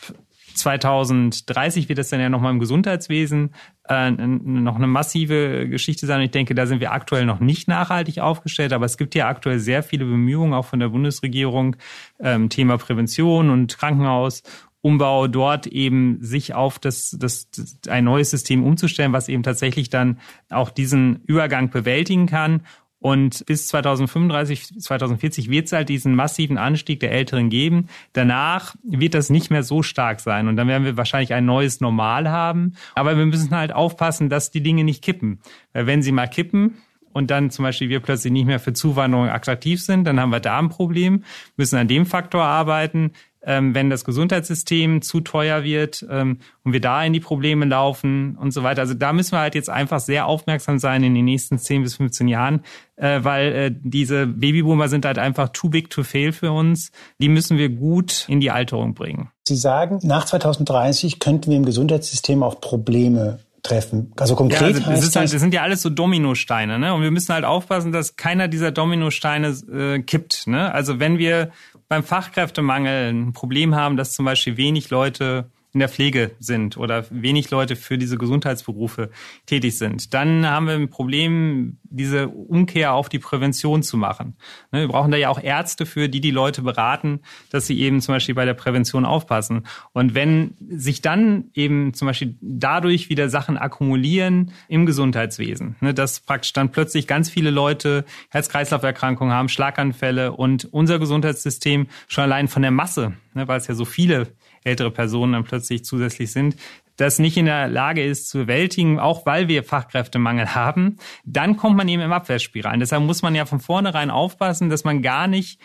2030 0.58 1.88
wird 1.88 1.98
es 1.98 2.10
dann 2.10 2.20
ja 2.20 2.28
nochmal 2.28 2.52
im 2.52 2.58
Gesundheitswesen 2.58 3.54
äh, 3.88 4.10
noch 4.10 4.76
eine 4.76 4.86
massive 4.86 5.68
Geschichte 5.68 6.06
sein. 6.06 6.20
ich 6.20 6.30
denke, 6.30 6.54
da 6.54 6.66
sind 6.66 6.80
wir 6.80 6.92
aktuell 6.92 7.26
noch 7.26 7.40
nicht 7.40 7.68
nachhaltig 7.68 8.18
aufgestellt, 8.18 8.72
aber 8.72 8.84
es 8.84 8.96
gibt 8.96 9.14
ja 9.14 9.28
aktuell 9.28 9.58
sehr 9.58 9.82
viele 9.82 10.04
Bemühungen 10.04 10.54
auch 10.54 10.64
von 10.64 10.80
der 10.80 10.88
Bundesregierung, 10.88 11.76
ähm, 12.20 12.48
Thema 12.48 12.78
Prävention 12.78 13.50
und 13.50 13.76
Krankenhaus. 13.76 14.42
Umbau 14.82 15.26
dort 15.26 15.66
eben 15.66 16.18
sich 16.22 16.54
auf 16.54 16.78
das, 16.78 17.16
das, 17.18 17.50
das 17.50 17.76
ein 17.88 18.04
neues 18.04 18.30
System 18.30 18.62
umzustellen, 18.62 19.12
was 19.12 19.28
eben 19.28 19.42
tatsächlich 19.42 19.90
dann 19.90 20.20
auch 20.48 20.70
diesen 20.70 21.22
Übergang 21.26 21.70
bewältigen 21.70 22.26
kann 22.26 22.62
und 23.06 23.46
bis 23.46 23.68
2035, 23.68 24.80
2040 24.80 25.48
wird 25.48 25.66
es 25.66 25.72
halt 25.72 25.88
diesen 25.88 26.16
massiven 26.16 26.58
Anstieg 26.58 26.98
der 26.98 27.12
Älteren 27.12 27.50
geben. 27.50 27.86
Danach 28.14 28.74
wird 28.82 29.14
das 29.14 29.30
nicht 29.30 29.48
mehr 29.48 29.62
so 29.62 29.84
stark 29.84 30.18
sein. 30.18 30.48
Und 30.48 30.56
dann 30.56 30.66
werden 30.66 30.82
wir 30.82 30.96
wahrscheinlich 30.96 31.32
ein 31.32 31.44
neues 31.44 31.80
Normal 31.80 32.28
haben. 32.28 32.74
Aber 32.96 33.16
wir 33.16 33.24
müssen 33.24 33.52
halt 33.52 33.72
aufpassen, 33.72 34.28
dass 34.28 34.50
die 34.50 34.60
Dinge 34.60 34.82
nicht 34.82 35.04
kippen. 35.04 35.38
Weil 35.72 35.86
wenn 35.86 36.02
sie 36.02 36.10
mal 36.10 36.26
kippen, 36.26 36.78
und 37.12 37.30
dann 37.30 37.48
zum 37.48 37.62
Beispiel 37.62 37.88
wir 37.88 38.00
plötzlich 38.00 38.30
nicht 38.30 38.44
mehr 38.44 38.60
für 38.60 38.74
Zuwanderung 38.74 39.30
attraktiv 39.30 39.82
sind, 39.82 40.04
dann 40.04 40.20
haben 40.20 40.32
wir 40.32 40.40
da 40.40 40.58
ein 40.58 40.68
Problem, 40.68 41.24
müssen 41.56 41.78
an 41.78 41.88
dem 41.88 42.04
Faktor 42.04 42.42
arbeiten 42.42 43.12
wenn 43.46 43.90
das 43.90 44.04
Gesundheitssystem 44.04 45.02
zu 45.02 45.20
teuer 45.20 45.62
wird 45.62 46.04
ähm, 46.10 46.38
und 46.64 46.72
wir 46.72 46.80
da 46.80 47.04
in 47.04 47.12
die 47.12 47.20
Probleme 47.20 47.64
laufen 47.64 48.36
und 48.36 48.50
so 48.50 48.62
weiter. 48.62 48.82
Also 48.82 48.94
da 48.94 49.12
müssen 49.12 49.32
wir 49.32 49.40
halt 49.40 49.54
jetzt 49.54 49.70
einfach 49.70 50.00
sehr 50.00 50.26
aufmerksam 50.26 50.78
sein 50.78 51.04
in 51.04 51.14
den 51.14 51.24
nächsten 51.24 51.58
10 51.58 51.82
bis 51.82 51.96
15 51.96 52.28
Jahren, 52.28 52.64
äh, 52.96 53.20
weil 53.22 53.52
äh, 53.52 53.70
diese 53.72 54.26
Babyboomer 54.26 54.88
sind 54.88 55.04
halt 55.04 55.18
einfach 55.18 55.50
too 55.50 55.68
big 55.68 55.90
to 55.90 56.02
fail 56.02 56.32
für 56.32 56.52
uns. 56.52 56.90
Die 57.20 57.28
müssen 57.28 57.56
wir 57.56 57.68
gut 57.68 58.24
in 58.28 58.40
die 58.40 58.50
Alterung 58.50 58.94
bringen. 58.94 59.30
Sie 59.46 59.56
sagen, 59.56 60.00
nach 60.02 60.24
2030 60.24 61.20
könnten 61.20 61.50
wir 61.50 61.56
im 61.56 61.64
Gesundheitssystem 61.64 62.42
auch 62.42 62.60
Probleme 62.60 63.38
treffen. 63.66 64.12
Also 64.16 64.34
konkret 64.34 64.78
ja, 64.78 64.86
also 64.86 65.06
das, 65.06 65.16
halt, 65.16 65.32
das 65.32 65.40
sind 65.40 65.52
ja 65.52 65.62
alles 65.62 65.82
so 65.82 65.90
Dominosteine, 65.90 66.78
ne? 66.78 66.94
Und 66.94 67.02
wir 67.02 67.10
müssen 67.10 67.34
halt 67.34 67.44
aufpassen, 67.44 67.92
dass 67.92 68.16
keiner 68.16 68.48
dieser 68.48 68.70
Dominosteine 68.70 69.48
äh, 69.72 69.98
kippt. 70.00 70.46
Ne? 70.46 70.72
Also 70.72 71.00
wenn 71.00 71.18
wir 71.18 71.50
beim 71.88 72.02
Fachkräftemangel 72.02 73.12
ein 73.12 73.32
Problem 73.32 73.74
haben, 73.74 73.96
dass 73.96 74.12
zum 74.12 74.24
Beispiel 74.24 74.56
wenig 74.56 74.90
Leute 74.90 75.50
in 75.76 75.80
der 75.80 75.90
Pflege 75.90 76.30
sind 76.38 76.78
oder 76.78 77.04
wenig 77.10 77.50
Leute 77.50 77.76
für 77.76 77.98
diese 77.98 78.16
Gesundheitsberufe 78.16 79.10
tätig 79.44 79.76
sind, 79.76 80.14
dann 80.14 80.46
haben 80.46 80.66
wir 80.66 80.72
ein 80.72 80.88
Problem, 80.88 81.76
diese 81.82 82.28
Umkehr 82.28 82.94
auf 82.94 83.10
die 83.10 83.18
Prävention 83.18 83.82
zu 83.82 83.98
machen. 83.98 84.36
Ne, 84.72 84.80
wir 84.80 84.88
brauchen 84.88 85.10
da 85.10 85.18
ja 85.18 85.28
auch 85.28 85.38
Ärzte 85.38 85.84
für, 85.84 86.08
die 86.08 86.22
die 86.22 86.30
Leute 86.30 86.62
beraten, 86.62 87.20
dass 87.50 87.66
sie 87.66 87.78
eben 87.78 88.00
zum 88.00 88.14
Beispiel 88.14 88.34
bei 88.34 88.46
der 88.46 88.54
Prävention 88.54 89.04
aufpassen. 89.04 89.66
Und 89.92 90.14
wenn 90.14 90.54
sich 90.66 91.02
dann 91.02 91.50
eben 91.52 91.92
zum 91.92 92.06
Beispiel 92.06 92.36
dadurch 92.40 93.10
wieder 93.10 93.28
Sachen 93.28 93.58
akkumulieren 93.58 94.52
im 94.68 94.86
Gesundheitswesen, 94.86 95.76
ne, 95.80 95.92
dass 95.92 96.20
praktisch 96.20 96.54
dann 96.54 96.72
plötzlich 96.72 97.06
ganz 97.06 97.28
viele 97.28 97.50
Leute 97.50 98.06
Herz-Kreislauf-Erkrankungen 98.30 99.34
haben, 99.34 99.50
Schlaganfälle 99.50 100.32
und 100.32 100.72
unser 100.72 100.98
Gesundheitssystem 100.98 101.88
schon 102.08 102.24
allein 102.24 102.48
von 102.48 102.62
der 102.62 102.70
Masse, 102.70 103.12
ne, 103.34 103.46
weil 103.46 103.58
es 103.58 103.66
ja 103.66 103.74
so 103.74 103.84
viele 103.84 104.28
ältere 104.66 104.90
Personen 104.90 105.32
dann 105.32 105.44
plötzlich 105.44 105.84
zusätzlich 105.84 106.32
sind, 106.32 106.56
das 106.96 107.18
nicht 107.18 107.36
in 107.36 107.46
der 107.46 107.68
Lage 107.68 108.02
ist 108.02 108.28
zu 108.28 108.38
bewältigen, 108.38 108.98
auch 108.98 109.26
weil 109.26 109.48
wir 109.48 109.64
Fachkräftemangel 109.64 110.54
haben, 110.54 110.96
dann 111.24 111.56
kommt 111.56 111.76
man 111.76 111.88
eben 111.88 112.02
im 112.02 112.12
Abwärtsspiral. 112.12 112.78
Deshalb 112.78 113.02
muss 113.02 113.22
man 113.22 113.34
ja 113.34 113.44
von 113.44 113.60
vornherein 113.60 114.10
aufpassen, 114.10 114.70
dass 114.70 114.84
man 114.84 115.02
gar 115.02 115.26
nicht 115.26 115.60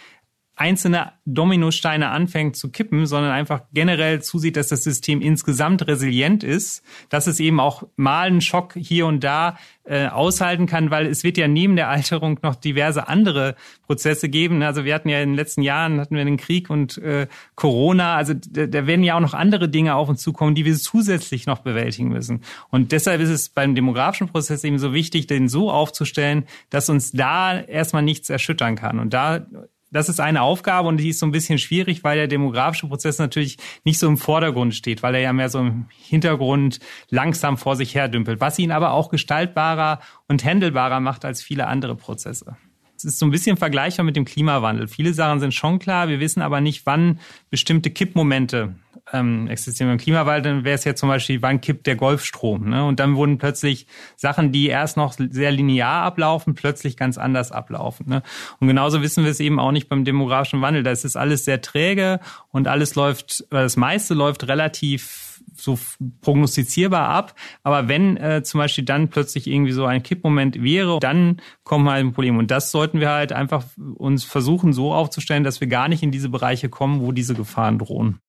einzelne 0.61 1.13
Dominosteine 1.25 2.09
anfängt 2.09 2.55
zu 2.55 2.69
kippen, 2.69 3.07
sondern 3.07 3.31
einfach 3.31 3.63
generell 3.73 4.21
zusieht, 4.21 4.55
dass 4.55 4.67
das 4.67 4.83
System 4.83 5.19
insgesamt 5.19 5.87
resilient 5.87 6.43
ist, 6.43 6.83
dass 7.09 7.25
es 7.25 7.39
eben 7.39 7.59
auch 7.59 7.81
mal 7.95 8.27
einen 8.27 8.41
Schock 8.41 8.75
hier 8.75 9.07
und 9.07 9.23
da 9.23 9.57
äh, 9.85 10.05
aushalten 10.05 10.67
kann, 10.67 10.91
weil 10.91 11.07
es 11.07 11.23
wird 11.23 11.39
ja 11.39 11.47
neben 11.47 11.75
der 11.75 11.89
Alterung 11.89 12.37
noch 12.43 12.53
diverse 12.53 13.07
andere 13.07 13.55
Prozesse 13.87 14.29
geben. 14.29 14.61
Also 14.61 14.85
wir 14.85 14.93
hatten 14.93 15.09
ja 15.09 15.19
in 15.19 15.29
den 15.29 15.35
letzten 15.35 15.63
Jahren 15.63 15.99
hatten 15.99 16.15
wir 16.15 16.23
den 16.23 16.37
Krieg 16.37 16.69
und 16.69 16.99
äh, 16.99 17.25
Corona, 17.55 18.15
also 18.15 18.35
da, 18.35 18.67
da 18.67 18.85
werden 18.85 19.03
ja 19.03 19.15
auch 19.15 19.19
noch 19.19 19.33
andere 19.33 19.67
Dinge 19.67 19.95
auf 19.95 20.09
uns 20.09 20.21
zukommen, 20.21 20.53
die 20.53 20.65
wir 20.65 20.75
zusätzlich 20.75 21.47
noch 21.47 21.59
bewältigen 21.59 22.09
müssen. 22.09 22.41
Und 22.69 22.91
deshalb 22.91 23.19
ist 23.19 23.29
es 23.29 23.49
beim 23.49 23.73
demografischen 23.73 24.27
Prozess 24.27 24.63
eben 24.63 24.77
so 24.77 24.93
wichtig, 24.93 25.25
den 25.25 25.47
so 25.47 25.71
aufzustellen, 25.71 26.45
dass 26.69 26.87
uns 26.87 27.11
da 27.13 27.59
erstmal 27.59 28.03
nichts 28.03 28.29
erschüttern 28.29 28.75
kann. 28.75 28.99
Und 28.99 29.15
da 29.15 29.47
das 29.91 30.09
ist 30.09 30.19
eine 30.19 30.41
Aufgabe 30.41 30.87
und 30.87 30.97
die 30.97 31.09
ist 31.09 31.19
so 31.19 31.25
ein 31.25 31.31
bisschen 31.31 31.59
schwierig, 31.59 32.03
weil 32.03 32.17
der 32.17 32.27
demografische 32.27 32.87
Prozess 32.87 33.19
natürlich 33.19 33.57
nicht 33.83 33.99
so 33.99 34.07
im 34.07 34.17
Vordergrund 34.17 34.73
steht, 34.73 35.03
weil 35.03 35.15
er 35.15 35.21
ja 35.21 35.33
mehr 35.33 35.49
so 35.49 35.59
im 35.59 35.85
Hintergrund 35.89 36.79
langsam 37.09 37.57
vor 37.57 37.75
sich 37.75 37.93
her 37.93 38.07
dümpelt, 38.07 38.39
was 38.39 38.57
ihn 38.57 38.71
aber 38.71 38.93
auch 38.93 39.09
gestaltbarer 39.09 39.99
und 40.27 40.43
handelbarer 40.43 41.01
macht 41.01 41.25
als 41.25 41.43
viele 41.43 41.67
andere 41.67 41.95
Prozesse. 41.95 42.55
Es 42.95 43.05
ist 43.05 43.19
so 43.19 43.25
ein 43.25 43.31
bisschen 43.31 43.57
vergleichbar 43.57 44.05
mit 44.05 44.15
dem 44.15 44.25
Klimawandel. 44.25 44.87
Viele 44.87 45.13
Sachen 45.13 45.39
sind 45.39 45.53
schon 45.53 45.79
klar, 45.79 46.07
wir 46.07 46.19
wissen 46.19 46.41
aber 46.41 46.61
nicht, 46.61 46.85
wann 46.85 47.19
bestimmte 47.49 47.89
Kippmomente 47.89 48.75
ähm, 49.13 49.47
existieren. 49.47 49.91
Beim 49.91 49.97
Klimawandel 49.97 50.63
wäre 50.63 50.75
es 50.75 50.83
ja 50.83 50.95
zum 50.95 51.09
Beispiel, 51.09 51.41
wann 51.41 51.61
kippt 51.61 51.87
der 51.87 51.95
Golfstrom? 51.95 52.69
Ne? 52.69 52.85
Und 52.85 52.99
dann 52.99 53.15
wurden 53.15 53.37
plötzlich 53.37 53.87
Sachen, 54.15 54.51
die 54.51 54.67
erst 54.67 54.97
noch 54.97 55.13
sehr 55.13 55.51
linear 55.51 56.03
ablaufen, 56.03 56.55
plötzlich 56.55 56.97
ganz 56.97 57.17
anders 57.17 57.51
ablaufen. 57.51 58.07
Ne? 58.09 58.23
Und 58.59 58.67
genauso 58.67 59.01
wissen 59.01 59.23
wir 59.23 59.31
es 59.31 59.39
eben 59.39 59.59
auch 59.59 59.71
nicht 59.71 59.89
beim 59.89 60.05
demografischen 60.05 60.61
Wandel. 60.61 60.83
Da 60.83 60.91
ist 60.91 61.05
es 61.05 61.15
alles 61.15 61.45
sehr 61.45 61.61
träge 61.61 62.19
und 62.49 62.67
alles 62.67 62.95
läuft, 62.95 63.45
das 63.49 63.77
meiste 63.77 64.13
läuft 64.13 64.47
relativ 64.47 65.31
so 65.53 65.77
prognostizierbar 66.21 67.09
ab. 67.09 67.35
Aber 67.63 67.87
wenn 67.87 68.17
äh, 68.17 68.43
zum 68.43 68.59
Beispiel 68.59 68.83
dann 68.83 69.09
plötzlich 69.09 69.47
irgendwie 69.47 69.71
so 69.71 69.85
ein 69.85 70.03
Kippmoment 70.03 70.61
wäre, 70.61 70.99
dann 70.99 71.41
kommt 71.63 71.89
halt 71.89 72.05
ein 72.05 72.13
Problem. 72.13 72.37
Und 72.37 72.51
das 72.51 72.71
sollten 72.71 72.99
wir 72.99 73.09
halt 73.09 73.33
einfach 73.33 73.63
uns 73.95 74.23
versuchen 74.23 74.73
so 74.73 74.93
aufzustellen, 74.93 75.43
dass 75.43 75.61
wir 75.61 75.67
gar 75.67 75.87
nicht 75.87 76.03
in 76.03 76.11
diese 76.11 76.29
Bereiche 76.29 76.69
kommen, 76.69 77.01
wo 77.01 77.11
diese 77.11 77.33
Gefahren 77.33 77.79
drohen. 77.79 78.19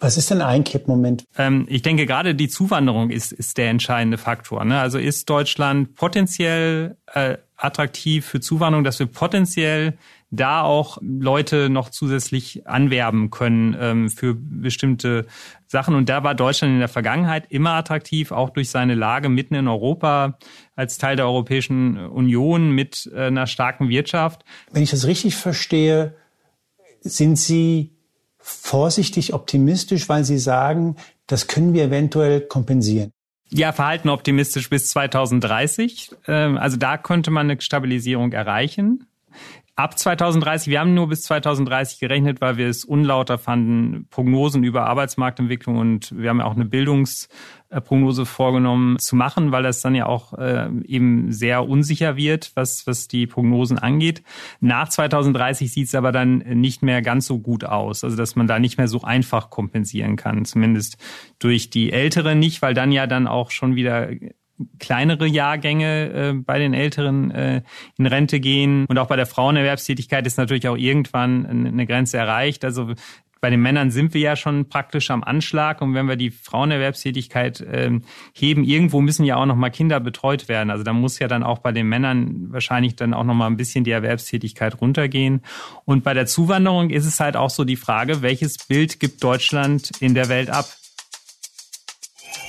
Was 0.00 0.16
ist 0.16 0.30
denn 0.30 0.42
ein 0.42 0.64
Kippmoment? 0.64 1.24
Ähm, 1.36 1.66
ich 1.68 1.82
denke, 1.82 2.06
gerade 2.06 2.34
die 2.34 2.48
Zuwanderung 2.48 3.10
ist, 3.10 3.32
ist 3.32 3.58
der 3.58 3.70
entscheidende 3.70 4.18
Faktor. 4.18 4.64
Ne? 4.64 4.78
Also 4.78 4.98
ist 4.98 5.28
Deutschland 5.28 5.94
potenziell 5.94 6.96
äh, 7.12 7.36
attraktiv 7.56 8.26
für 8.26 8.40
Zuwanderung, 8.40 8.84
dass 8.84 8.98
wir 8.98 9.06
potenziell 9.06 9.96
da 10.30 10.62
auch 10.62 10.98
Leute 11.00 11.70
noch 11.70 11.90
zusätzlich 11.90 12.66
anwerben 12.66 13.30
können 13.30 13.76
ähm, 13.78 14.10
für 14.10 14.34
bestimmte 14.36 15.26
Sachen. 15.66 15.94
Und 15.94 16.08
da 16.08 16.24
war 16.24 16.34
Deutschland 16.34 16.74
in 16.74 16.78
der 16.80 16.88
Vergangenheit 16.88 17.46
immer 17.50 17.72
attraktiv, 17.72 18.32
auch 18.32 18.50
durch 18.50 18.70
seine 18.70 18.94
Lage 18.94 19.28
mitten 19.28 19.54
in 19.54 19.68
Europa 19.68 20.38
als 20.74 20.98
Teil 20.98 21.16
der 21.16 21.26
Europäischen 21.26 21.96
Union 21.96 22.70
mit 22.70 23.10
äh, 23.14 23.26
einer 23.26 23.46
starken 23.46 23.88
Wirtschaft. 23.88 24.44
Wenn 24.72 24.82
ich 24.82 24.90
das 24.90 25.06
richtig 25.06 25.36
verstehe, 25.36 26.14
sind 27.00 27.36
Sie 27.36 27.95
vorsichtig 28.46 29.34
optimistisch, 29.34 30.08
weil 30.08 30.24
Sie 30.24 30.38
sagen, 30.38 30.96
das 31.26 31.48
können 31.48 31.74
wir 31.74 31.82
eventuell 31.82 32.40
kompensieren. 32.40 33.10
Ja, 33.48 33.72
verhalten 33.72 34.08
optimistisch 34.08 34.70
bis 34.70 34.88
2030. 34.90 36.10
Ähm, 36.28 36.56
also 36.56 36.76
da 36.76 36.96
könnte 36.96 37.32
man 37.32 37.50
eine 37.50 37.60
Stabilisierung 37.60 38.32
erreichen 38.32 39.06
ab 39.76 39.98
2030, 39.98 40.68
wir 40.68 40.80
haben 40.80 40.94
nur 40.94 41.08
bis 41.08 41.22
2030 41.22 42.00
gerechnet, 42.00 42.40
weil 42.40 42.56
wir 42.56 42.66
es 42.66 42.84
unlauter 42.84 43.36
fanden, 43.36 44.08
Prognosen 44.08 44.64
über 44.64 44.86
Arbeitsmarktentwicklung 44.86 45.76
und 45.76 46.18
wir 46.18 46.30
haben 46.30 46.40
ja 46.40 46.46
auch 46.46 46.54
eine 46.54 46.64
Bildungsprognose 46.64 48.24
vorgenommen 48.24 48.98
zu 48.98 49.16
machen, 49.16 49.52
weil 49.52 49.62
das 49.62 49.82
dann 49.82 49.94
ja 49.94 50.06
auch 50.06 50.32
äh, 50.32 50.70
eben 50.84 51.30
sehr 51.30 51.68
unsicher 51.68 52.16
wird, 52.16 52.52
was, 52.54 52.86
was 52.86 53.06
die 53.06 53.26
Prognosen 53.26 53.78
angeht. 53.78 54.22
Nach 54.60 54.88
2030 54.88 55.70
sieht 55.70 55.88
es 55.88 55.94
aber 55.94 56.10
dann 56.10 56.38
nicht 56.38 56.82
mehr 56.82 57.02
ganz 57.02 57.26
so 57.26 57.38
gut 57.38 57.64
aus, 57.64 58.02
also 58.02 58.16
dass 58.16 58.34
man 58.34 58.46
da 58.46 58.58
nicht 58.58 58.78
mehr 58.78 58.88
so 58.88 59.02
einfach 59.02 59.50
kompensieren 59.50 60.16
kann, 60.16 60.46
zumindest 60.46 60.96
durch 61.38 61.68
die 61.68 61.92
Älteren 61.92 62.38
nicht, 62.38 62.62
weil 62.62 62.72
dann 62.72 62.92
ja 62.92 63.06
dann 63.06 63.26
auch 63.26 63.50
schon 63.50 63.76
wieder 63.76 64.08
kleinere 64.78 65.26
Jahrgänge 65.26 66.10
äh, 66.10 66.32
bei 66.32 66.58
den 66.58 66.74
Älteren 66.74 67.30
äh, 67.30 67.62
in 67.98 68.06
Rente 68.06 68.40
gehen. 68.40 68.86
Und 68.86 68.98
auch 68.98 69.08
bei 69.08 69.16
der 69.16 69.26
Frauenerwerbstätigkeit 69.26 70.26
ist 70.26 70.38
natürlich 70.38 70.68
auch 70.68 70.76
irgendwann 70.76 71.46
eine 71.46 71.86
Grenze 71.86 72.16
erreicht. 72.16 72.64
Also 72.64 72.94
bei 73.40 73.50
den 73.50 73.60
Männern 73.60 73.90
sind 73.90 74.14
wir 74.14 74.20
ja 74.20 74.34
schon 74.34 74.68
praktisch 74.68 75.10
am 75.10 75.22
Anschlag 75.22 75.82
und 75.82 75.94
wenn 75.94 76.06
wir 76.06 76.16
die 76.16 76.30
Frauenerwerbstätigkeit 76.30 77.64
ähm, 77.70 78.02
heben, 78.32 78.64
irgendwo 78.64 79.00
müssen 79.00 79.24
ja 79.24 79.36
auch 79.36 79.46
noch 79.46 79.56
mal 79.56 79.70
Kinder 79.70 80.00
betreut 80.00 80.48
werden. 80.48 80.70
Also 80.70 80.82
da 80.84 80.92
muss 80.92 81.18
ja 81.18 81.28
dann 81.28 81.42
auch 81.42 81.58
bei 81.58 81.72
den 81.72 81.86
Männern 81.86 82.50
wahrscheinlich 82.50 82.96
dann 82.96 83.14
auch 83.14 83.24
noch 83.24 83.34
mal 83.34 83.46
ein 83.46 83.56
bisschen 83.56 83.84
die 83.84 83.90
Erwerbstätigkeit 83.90 84.80
runtergehen. 84.80 85.42
Und 85.84 86.02
bei 86.02 86.14
der 86.14 86.26
Zuwanderung 86.26 86.90
ist 86.90 87.06
es 87.06 87.20
halt 87.20 87.36
auch 87.36 87.50
so 87.50 87.64
die 87.64 87.76
Frage, 87.76 88.22
welches 88.22 88.56
Bild 88.56 89.00
gibt 89.00 89.22
Deutschland 89.22 89.92
in 90.00 90.14
der 90.14 90.28
Welt 90.28 90.50
ab? 90.50 90.66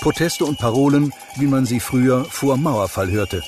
Proteste 0.08 0.46
und 0.46 0.58
Parolen, 0.58 1.14
wie 1.36 1.48
man 1.48 1.66
sie 1.66 1.82
früher 1.82 2.24
vor 2.24 2.56
Mauerfall 2.56 3.12
hörte. 3.12 3.44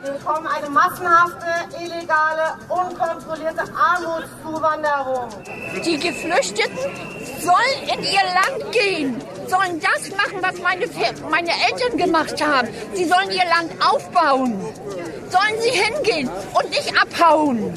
Wir 0.00 0.12
bekommen 0.12 0.46
eine 0.46 0.70
massenhafte, 0.70 1.46
illegale, 1.82 2.54
unkontrollierte 2.68 3.64
Armutszuwanderung. 3.74 5.30
Die 5.84 5.98
Geflüchteten 5.98 6.78
sollen 7.40 7.82
in 7.92 8.04
ihr 8.04 8.26
Land 8.38 8.72
gehen, 8.72 9.20
sollen 9.48 9.80
das 9.80 10.10
machen, 10.10 10.38
was 10.40 10.62
meine, 10.62 10.86
meine 11.28 11.50
Eltern 11.50 11.98
gemacht 11.98 12.40
haben. 12.40 12.68
Sie 12.94 13.04
sollen 13.04 13.32
ihr 13.32 13.46
Land 13.46 13.72
aufbauen. 13.84 14.60
Sollen 15.28 15.60
sie 15.60 15.70
hingehen 15.70 16.30
und 16.54 16.70
nicht 16.70 16.92
abhauen. 17.02 17.74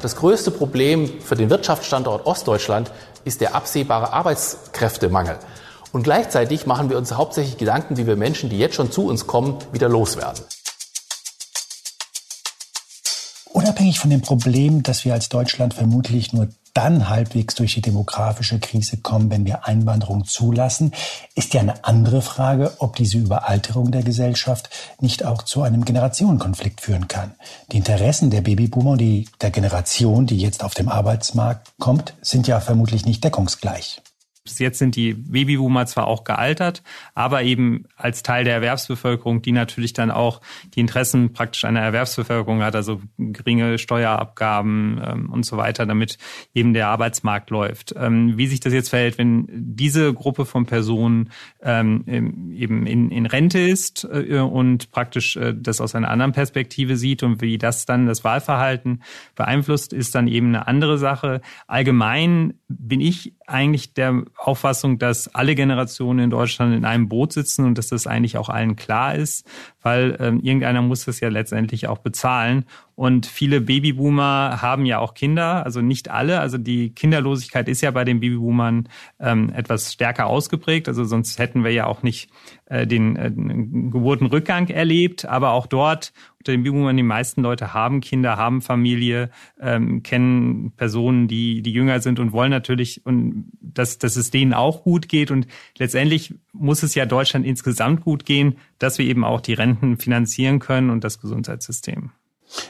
Das 0.00 0.14
größte 0.14 0.52
Problem 0.52 1.20
für 1.20 1.34
den 1.34 1.50
Wirtschaftsstandort 1.50 2.24
Ostdeutschland 2.24 2.92
ist 3.24 3.40
der 3.40 3.56
absehbare 3.56 4.12
Arbeitskräftemangel. 4.12 5.36
Und 5.92 6.04
gleichzeitig 6.04 6.66
machen 6.66 6.88
wir 6.88 6.98
uns 6.98 7.12
hauptsächlich 7.12 7.58
Gedanken, 7.58 7.96
wie 7.96 8.06
wir 8.06 8.16
Menschen, 8.16 8.48
die 8.48 8.58
jetzt 8.58 8.76
schon 8.76 8.92
zu 8.92 9.06
uns 9.06 9.26
kommen, 9.26 9.58
wieder 9.72 9.88
loswerden. 9.88 10.44
Unabhängig 13.52 13.98
von 13.98 14.10
dem 14.10 14.22
Problem, 14.22 14.84
dass 14.84 15.04
wir 15.04 15.14
als 15.14 15.30
Deutschland 15.30 15.74
vermutlich 15.74 16.32
nur 16.32 16.48
dann 16.78 17.08
halbwegs 17.08 17.56
durch 17.56 17.74
die 17.74 17.80
demografische 17.80 18.60
Krise 18.60 18.98
kommen, 18.98 19.32
wenn 19.32 19.44
wir 19.44 19.66
Einwanderung 19.66 20.24
zulassen, 20.26 20.92
ist 21.34 21.52
ja 21.52 21.60
eine 21.60 21.84
andere 21.84 22.22
Frage, 22.22 22.72
ob 22.78 22.94
diese 22.94 23.18
Überalterung 23.18 23.90
der 23.90 24.04
Gesellschaft 24.04 24.70
nicht 25.00 25.24
auch 25.24 25.42
zu 25.42 25.62
einem 25.62 25.84
Generationenkonflikt 25.84 26.80
führen 26.80 27.08
kann. 27.08 27.32
Die 27.72 27.78
Interessen 27.78 28.30
der 28.30 28.42
Babyboomer 28.42 28.92
und 28.92 29.00
die 29.00 29.28
der 29.40 29.50
Generation, 29.50 30.26
die 30.26 30.38
jetzt 30.38 30.62
auf 30.62 30.74
dem 30.74 30.88
Arbeitsmarkt 30.88 31.72
kommt, 31.80 32.14
sind 32.22 32.46
ja 32.46 32.60
vermutlich 32.60 33.04
nicht 33.04 33.24
deckungsgleich. 33.24 34.00
Bis 34.48 34.58
jetzt 34.58 34.78
sind 34.78 34.96
die 34.96 35.12
Babyboomer 35.12 35.84
zwar 35.84 36.06
auch 36.06 36.24
gealtert, 36.24 36.82
aber 37.14 37.42
eben 37.42 37.84
als 37.96 38.22
Teil 38.22 38.44
der 38.44 38.54
Erwerbsbevölkerung, 38.54 39.42
die 39.42 39.52
natürlich 39.52 39.92
dann 39.92 40.10
auch 40.10 40.40
die 40.74 40.80
Interessen 40.80 41.34
praktisch 41.34 41.64
einer 41.64 41.80
Erwerbsbevölkerung 41.80 42.62
hat, 42.62 42.74
also 42.74 43.02
geringe 43.18 43.78
Steuerabgaben 43.78 45.00
ähm, 45.04 45.30
und 45.30 45.44
so 45.44 45.58
weiter, 45.58 45.84
damit 45.84 46.16
eben 46.54 46.72
der 46.72 46.88
Arbeitsmarkt 46.88 47.50
läuft. 47.50 47.94
Ähm, 47.96 48.38
wie 48.38 48.46
sich 48.46 48.60
das 48.60 48.72
jetzt 48.72 48.88
verhält, 48.88 49.18
wenn 49.18 49.46
diese 49.50 50.14
Gruppe 50.14 50.46
von 50.46 50.64
Personen 50.64 51.30
ähm, 51.62 52.04
eben 52.54 52.86
in, 52.86 53.10
in 53.10 53.26
Rente 53.26 53.58
ist 53.58 54.08
äh, 54.10 54.38
und 54.38 54.90
praktisch 54.90 55.36
äh, 55.36 55.54
das 55.54 55.82
aus 55.82 55.94
einer 55.94 56.08
anderen 56.10 56.32
Perspektive 56.32 56.96
sieht 56.96 57.22
und 57.22 57.42
wie 57.42 57.58
das 57.58 57.84
dann 57.84 58.06
das 58.06 58.24
Wahlverhalten 58.24 59.02
beeinflusst, 59.34 59.92
ist 59.92 60.14
dann 60.14 60.26
eben 60.26 60.48
eine 60.48 60.66
andere 60.66 60.96
Sache. 60.96 61.42
Allgemein 61.66 62.54
bin 62.68 63.00
ich 63.00 63.34
eigentlich 63.46 63.94
der 63.94 64.24
Auffassung, 64.36 64.98
dass 64.98 65.34
alle 65.34 65.54
Generationen 65.54 66.24
in 66.24 66.30
Deutschland 66.30 66.74
in 66.74 66.84
einem 66.84 67.08
Boot 67.08 67.32
sitzen 67.32 67.64
und 67.64 67.78
dass 67.78 67.88
das 67.88 68.06
eigentlich 68.06 68.36
auch 68.36 68.50
allen 68.50 68.76
klar 68.76 69.14
ist, 69.14 69.46
weil 69.88 70.18
ähm, 70.20 70.40
irgendeiner 70.40 70.82
muss 70.82 71.06
das 71.06 71.20
ja 71.20 71.30
letztendlich 71.30 71.88
auch 71.88 71.98
bezahlen. 71.98 72.66
Und 72.94 73.24
viele 73.24 73.62
Babyboomer 73.62 74.60
haben 74.60 74.84
ja 74.84 74.98
auch 74.98 75.14
Kinder, 75.14 75.64
also 75.64 75.80
nicht 75.80 76.10
alle. 76.10 76.40
Also 76.40 76.58
die 76.58 76.90
Kinderlosigkeit 76.90 77.68
ist 77.68 77.80
ja 77.80 77.90
bei 77.90 78.04
den 78.04 78.20
Babyboomern 78.20 78.88
ähm, 79.18 79.50
etwas 79.54 79.94
stärker 79.94 80.26
ausgeprägt. 80.26 80.88
Also 80.88 81.04
sonst 81.04 81.38
hätten 81.38 81.64
wir 81.64 81.70
ja 81.70 81.86
auch 81.86 82.02
nicht 82.02 82.28
äh, 82.66 82.86
den 82.86 83.16
äh, 83.16 83.30
Geburtenrückgang 83.30 84.68
erlebt. 84.68 85.24
Aber 85.24 85.52
auch 85.52 85.66
dort 85.68 86.12
unter 86.40 86.52
den 86.52 86.64
Babyboomern 86.64 86.96
die 86.96 87.02
meisten 87.02 87.40
Leute 87.40 87.72
haben 87.72 88.00
Kinder, 88.00 88.36
haben 88.36 88.60
Familie, 88.60 89.30
ähm, 89.60 90.02
kennen 90.02 90.72
Personen, 90.76 91.28
die 91.28 91.62
die 91.62 91.72
jünger 91.72 92.00
sind 92.00 92.18
und 92.18 92.32
wollen 92.32 92.50
natürlich 92.50 93.06
und 93.06 93.46
dass 93.60 93.98
dass 93.98 94.16
es 94.16 94.30
denen 94.32 94.52
auch 94.52 94.82
gut 94.82 95.08
geht. 95.08 95.30
Und 95.30 95.46
letztendlich 95.78 96.34
muss 96.52 96.82
es 96.82 96.94
ja 96.94 97.06
Deutschland 97.06 97.46
insgesamt 97.46 98.02
gut 98.02 98.26
gehen. 98.26 98.56
Dass 98.78 98.98
wir 98.98 99.06
eben 99.06 99.24
auch 99.24 99.40
die 99.40 99.54
Renten 99.54 99.98
finanzieren 99.98 100.58
können 100.58 100.90
und 100.90 101.04
das 101.04 101.20
Gesundheitssystem. 101.20 102.10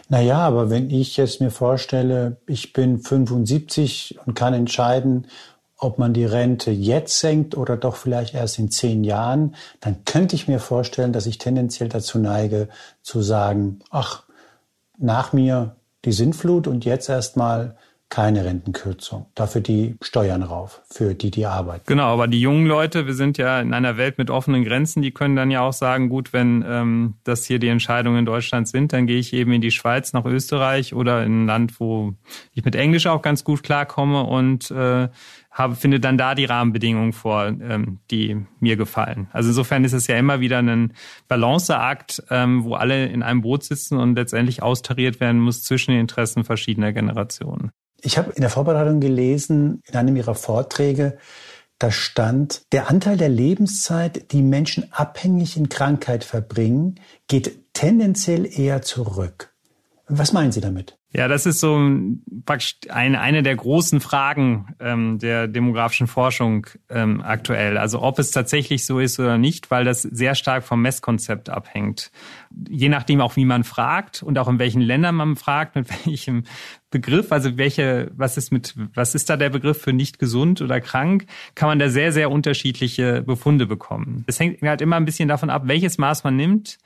Naja, 0.08 0.38
aber 0.38 0.70
wenn 0.70 0.90
ich 0.90 1.16
jetzt 1.16 1.40
mir 1.40 1.50
vorstelle, 1.50 2.38
ich 2.46 2.72
bin 2.72 2.98
75 2.98 4.18
und 4.26 4.34
kann 4.34 4.54
entscheiden, 4.54 5.26
ob 5.76 5.98
man 5.98 6.12
die 6.12 6.24
Rente 6.24 6.72
jetzt 6.72 7.20
senkt 7.20 7.56
oder 7.56 7.76
doch 7.76 7.94
vielleicht 7.94 8.34
erst 8.34 8.58
in 8.58 8.70
zehn 8.70 9.04
Jahren, 9.04 9.54
dann 9.80 10.04
könnte 10.04 10.34
ich 10.34 10.48
mir 10.48 10.58
vorstellen, 10.58 11.12
dass 11.12 11.26
ich 11.26 11.38
tendenziell 11.38 11.88
dazu 11.88 12.18
neige 12.18 12.68
zu 13.02 13.22
sagen, 13.22 13.78
ach, 13.90 14.24
nach 14.98 15.32
mir 15.32 15.76
die 16.04 16.12
Sintflut 16.12 16.66
und 16.66 16.84
jetzt 16.84 17.08
erstmal 17.08 17.76
keine 18.10 18.44
Rentenkürzung. 18.44 19.26
Dafür 19.34 19.60
die 19.60 19.96
Steuern 20.02 20.42
rauf, 20.42 20.82
für 20.90 21.14
die, 21.14 21.30
die 21.30 21.44
arbeiten. 21.46 21.84
Genau, 21.86 22.06
aber 22.06 22.26
die 22.26 22.40
jungen 22.40 22.66
Leute, 22.66 23.06
wir 23.06 23.14
sind 23.14 23.36
ja 23.36 23.60
in 23.60 23.74
einer 23.74 23.96
Welt 23.96 24.16
mit 24.16 24.30
offenen 24.30 24.64
Grenzen, 24.64 25.02
die 25.02 25.10
können 25.10 25.36
dann 25.36 25.50
ja 25.50 25.60
auch 25.60 25.72
sagen, 25.72 26.08
gut, 26.08 26.32
wenn 26.32 26.64
ähm, 26.66 27.14
das 27.24 27.44
hier 27.44 27.58
die 27.58 27.68
Entscheidungen 27.68 28.20
in 28.20 28.24
Deutschland 28.24 28.66
sind, 28.68 28.92
dann 28.92 29.06
gehe 29.06 29.18
ich 29.18 29.32
eben 29.32 29.52
in 29.52 29.60
die 29.60 29.70
Schweiz, 29.70 30.12
nach 30.12 30.24
Österreich 30.24 30.94
oder 30.94 31.24
in 31.24 31.44
ein 31.44 31.46
Land, 31.46 31.80
wo 31.80 32.14
ich 32.54 32.64
mit 32.64 32.74
Englisch 32.74 33.06
auch 33.06 33.20
ganz 33.20 33.44
gut 33.44 33.62
klarkomme 33.62 34.22
und 34.22 34.70
äh, 34.70 35.08
habe, 35.50 35.74
finde 35.74 36.00
dann 36.00 36.16
da 36.16 36.34
die 36.34 36.44
Rahmenbedingungen 36.44 37.12
vor, 37.12 37.46
ähm, 37.46 37.98
die 38.10 38.36
mir 38.60 38.76
gefallen. 38.76 39.28
Also 39.32 39.48
insofern 39.50 39.84
ist 39.84 39.92
es 39.92 40.06
ja 40.06 40.16
immer 40.16 40.40
wieder 40.40 40.58
ein 40.58 40.94
Balanceakt, 41.26 42.22
ähm, 42.30 42.64
wo 42.64 42.74
alle 42.74 43.06
in 43.06 43.22
einem 43.22 43.42
Boot 43.42 43.64
sitzen 43.64 43.98
und 43.98 44.14
letztendlich 44.14 44.62
austariert 44.62 45.20
werden 45.20 45.40
muss 45.40 45.62
zwischen 45.62 45.90
den 45.90 46.00
Interessen 46.00 46.44
verschiedener 46.44 46.92
Generationen. 46.92 47.72
Ich 48.00 48.18
habe 48.18 48.32
in 48.32 48.40
der 48.40 48.50
Vorbereitung 48.50 49.00
gelesen, 49.00 49.82
in 49.86 49.96
einem 49.96 50.16
Ihrer 50.16 50.34
Vorträge, 50.34 51.18
da 51.78 51.90
stand, 51.90 52.62
der 52.72 52.90
Anteil 52.90 53.16
der 53.16 53.28
Lebenszeit, 53.28 54.32
die 54.32 54.42
Menschen 54.42 54.92
abhängig 54.92 55.56
in 55.56 55.68
Krankheit 55.68 56.24
verbringen, 56.24 57.00
geht 57.28 57.72
tendenziell 57.72 58.46
eher 58.46 58.82
zurück. 58.82 59.54
Was 60.08 60.32
meinen 60.32 60.52
Sie 60.52 60.60
damit? 60.60 60.97
Ja, 61.10 61.26
das 61.26 61.46
ist 61.46 61.60
so 61.60 61.90
praktisch 62.44 62.76
eine, 62.90 63.20
eine 63.20 63.42
der 63.42 63.56
großen 63.56 64.00
Fragen 64.02 64.74
ähm, 64.78 65.18
der 65.18 65.48
demografischen 65.48 66.06
Forschung 66.06 66.66
ähm, 66.90 67.22
aktuell. 67.22 67.78
Also 67.78 68.02
ob 68.02 68.18
es 68.18 68.30
tatsächlich 68.30 68.84
so 68.84 69.00
ist 69.00 69.18
oder 69.18 69.38
nicht, 69.38 69.70
weil 69.70 69.86
das 69.86 70.02
sehr 70.02 70.34
stark 70.34 70.64
vom 70.64 70.82
Messkonzept 70.82 71.48
abhängt. 71.48 72.10
Je 72.68 72.90
nachdem 72.90 73.22
auch, 73.22 73.36
wie 73.36 73.46
man 73.46 73.64
fragt 73.64 74.22
und 74.22 74.38
auch 74.38 74.48
in 74.48 74.58
welchen 74.58 74.82
Ländern 74.82 75.14
man 75.14 75.36
fragt, 75.36 75.76
mit 75.76 75.88
welchem 76.06 76.44
Begriff, 76.90 77.32
also 77.32 77.56
welche, 77.56 78.10
was 78.14 78.36
ist 78.36 78.52
mit, 78.52 78.74
was 78.94 79.14
ist 79.14 79.30
da 79.30 79.38
der 79.38 79.50
Begriff 79.50 79.80
für 79.80 79.94
nicht 79.94 80.18
gesund 80.18 80.60
oder 80.60 80.78
krank, 80.78 81.24
kann 81.54 81.68
man 81.70 81.78
da 81.78 81.88
sehr, 81.88 82.12
sehr 82.12 82.30
unterschiedliche 82.30 83.22
Befunde 83.22 83.64
bekommen. 83.64 84.24
Es 84.26 84.38
hängt 84.40 84.60
halt 84.60 84.82
immer 84.82 84.96
ein 84.96 85.06
bisschen 85.06 85.28
davon 85.28 85.48
ab, 85.48 85.62
welches 85.64 85.96
Maß 85.96 86.24
man 86.24 86.36
nimmt 86.36 86.78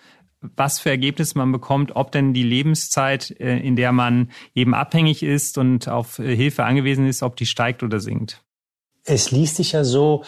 was 0.56 0.80
für 0.80 0.90
Ergebnisse 0.90 1.38
man 1.38 1.52
bekommt, 1.52 1.96
ob 1.96 2.12
denn 2.12 2.34
die 2.34 2.42
Lebenszeit, 2.42 3.30
äh, 3.40 3.58
in 3.58 3.76
der 3.76 3.92
man 3.92 4.30
eben 4.54 4.75
abhängig 4.75 5.22
ist 5.22 5.58
und 5.58 5.88
auf 5.88 6.18
äh, 6.18 6.37
Hilfe 6.37 6.64
angewiesen 6.64 7.06
ist, 7.06 7.22
ob 7.22 7.37
die 7.37 7.46
steigt 7.46 7.82
oder 7.82 8.00
sinkt. 8.00 8.42
Es 9.04 9.30
liest 9.30 9.56
sich 9.56 9.72
ja 9.72 9.84
so, 9.84 10.25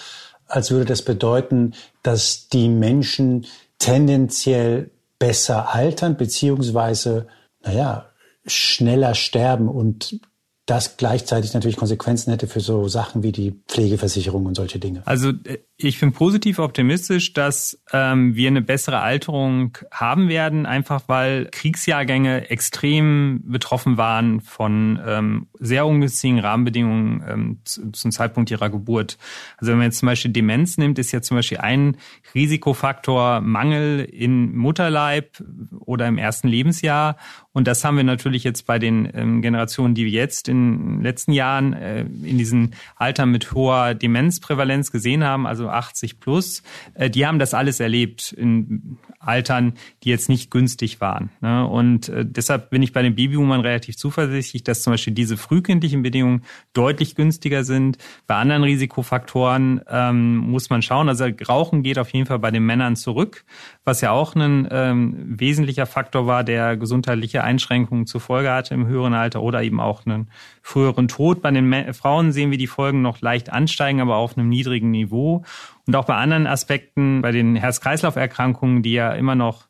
als 0.47 0.71
würde 0.71 0.85
das 0.85 1.03
bedeuten, 1.03 1.75
dass 2.03 2.49
die 2.49 2.69
Menschen 2.69 3.47
tendenziell 3.79 4.91
besser 5.19 5.75
altern, 5.75 6.17
beziehungsweise, 6.17 7.27
naja, 7.63 8.11
schneller 8.47 9.15
sterben 9.15 9.69
und 9.69 10.21
das 10.67 10.97
gleichzeitig 10.97 11.53
natürlich 11.53 11.77
Konsequenzen 11.77 12.31
hätte 12.31 12.47
für 12.47 12.61
so 12.61 12.89
Sachen 12.89 13.23
wie 13.23 13.33
die 13.33 13.53
Pflegeversicherung 13.69 14.47
und 14.47 14.55
solche 14.55 14.79
Dinge. 14.79 15.03
Also 15.05 15.29
äh, 15.29 15.59
ich 15.77 15.99
bin 15.99 16.13
positiv 16.13 16.61
optimistisch, 16.61 17.33
dass 17.33 17.81
ähm, 17.93 18.37
wir 18.37 18.47
eine 18.49 18.63
bessere 18.63 19.01
Alterung 19.01 19.77
haben 19.91 20.29
werden, 20.29 20.67
einfach 20.67 21.03
weil 21.09 21.49
Kriegsjahrgänge 21.51 22.49
extrem 22.49 23.43
betroffen 23.45 23.97
waren 23.97 24.41
von 24.41 25.01
ähm, 25.05 25.47
sehr 25.59 25.85
ungünstigen 25.85 26.39
Rahmenbedingungen 26.39 27.25
ähm, 27.29 27.59
zu, 27.65 27.91
zum 27.91 28.13
Zeitpunkt 28.13 28.53
ihrer 28.53 28.71
Geburt. 28.71 29.19
Also 29.57 29.73
wenn 29.73 29.79
man 29.79 29.87
jetzt 29.87 29.99
zum 29.99 30.07
Beispiel 30.07 30.31
Demenz 30.31 30.79
nimmt, 30.79 31.01
ist 31.01 31.11
ja 31.11 31.23
zum 31.23 31.39
Beispiel 31.39 31.59
ein 31.59 31.97
Risikofaktor 32.37 33.41
Mangel 33.41 34.01
in 34.01 34.57
Mutterleib 34.57 35.43
oder 35.81 36.07
im 36.07 36.19
ersten 36.19 36.47
Lebensjahr. 36.47 37.17
Und 37.53 37.67
das 37.69 37.85
haben 37.85 37.97
wir 37.97 38.05
natürlich 38.05 38.45
jetzt 38.45 38.67
bei 38.67 38.79
den 38.79 39.09
ähm, 39.15 39.43
Generationen, 39.43 39.95
die 39.95 40.05
wir 40.05 40.13
jetzt 40.13 40.49
in 40.49 40.97
den 40.97 41.03
letzten 41.03 41.33
Jahren 41.33 41.73
äh, 41.73 42.03
in 42.03 42.39
diesen 42.39 42.75
Altern 42.97 43.31
mit 43.31 43.55
hoher 43.55 43.95
Demenzprävalenz 43.95 44.93
gesehen 44.93 45.25
haben, 45.25 45.47
also 45.47 45.64
80 45.69 46.21
plus, 46.21 46.63
äh, 46.95 47.11
die 47.11 47.27
haben 47.27 47.39
das 47.39 47.55
alles 47.55 47.81
erlebt 47.81 48.33
in 48.33 48.99
Altern, 49.19 49.75
die 50.03 50.11
jetzt 50.11 50.29
nicht 50.29 50.51
günstig 50.51 51.01
waren. 51.01 51.31
Ne? 51.41 51.67
Und 51.67 52.09
äh, 52.09 52.25
deshalb 52.27 52.71
bin 52.71 52.83
ich 52.83 52.93
bei 52.93 53.03
den 53.03 53.15
Babyboomern 53.15 53.61
relativ 53.61 53.97
zuversichtlich, 53.97 54.65
dass 54.65 54.83
zum 54.83 54.93
Beispiel 54.93 55.15
diese 55.15 55.37
frühkindlichen 55.37 56.03
Bedingungen 56.03 56.45
deutlich 56.73 57.15
günstiger 57.15 57.65
sind. 57.65 57.99
Bei 58.27 58.37
anderen 58.37 58.65
Risikofaktoren 58.65 59.81
ähm, 59.89 60.37
muss 60.37 60.71
man 60.71 60.83
schauen. 60.83 61.09
Also 61.09 61.27
Rauchen 61.49 61.83
geht 61.83 61.99
auf 61.99 62.11
jeden 62.11 62.27
Fall 62.27 62.39
bei 62.39 62.51
den 62.51 62.65
Männern 62.65 62.97
zurück, 62.97 63.45
was 63.85 64.01
ja 64.01 64.11
auch 64.11 64.35
ein 64.35 64.69
ähm, 64.71 65.17
wesentlicher 65.27 65.87
Faktor 65.87 66.27
war, 66.27 66.45
der 66.45 66.77
gesundheitliche 66.77 67.45
Einschränkungen 67.45 68.07
zur 68.07 68.21
Folge 68.21 68.51
hatte 68.51 68.75
im 68.75 68.87
höheren 68.87 69.15
Alter 69.15 69.43
oder 69.43 69.63
eben 69.63 69.81
auch 69.81 70.07
einen 70.07 70.29
früheren 70.63 71.09
Tod. 71.09 71.43
Bei 71.43 71.51
den 71.51 71.95
Frauen 71.95 72.33
sehen 72.33 72.51
wir 72.51 72.59
die 72.59 72.67
Folgen 72.67 73.03
noch 73.03 73.21
leicht 73.21 73.53
ansteigen, 73.53 74.01
aber 74.01 74.17
auf 74.17 74.37
einem 74.37 74.49
niedrigen 74.49 74.91
Niveau. 74.91 75.45
Und 75.87 75.97
auch 75.97 76.07
bei 76.07 76.15
anderen 76.15 76.47
Aspekten, 76.47 77.23
bei 77.23 77.33
den 77.33 77.57
Herz-Kreislauf-Erkrankungen, 77.57 78.83
die 78.83 78.93
ja 78.93 79.13
immer 79.13 79.35
noch 79.35 79.67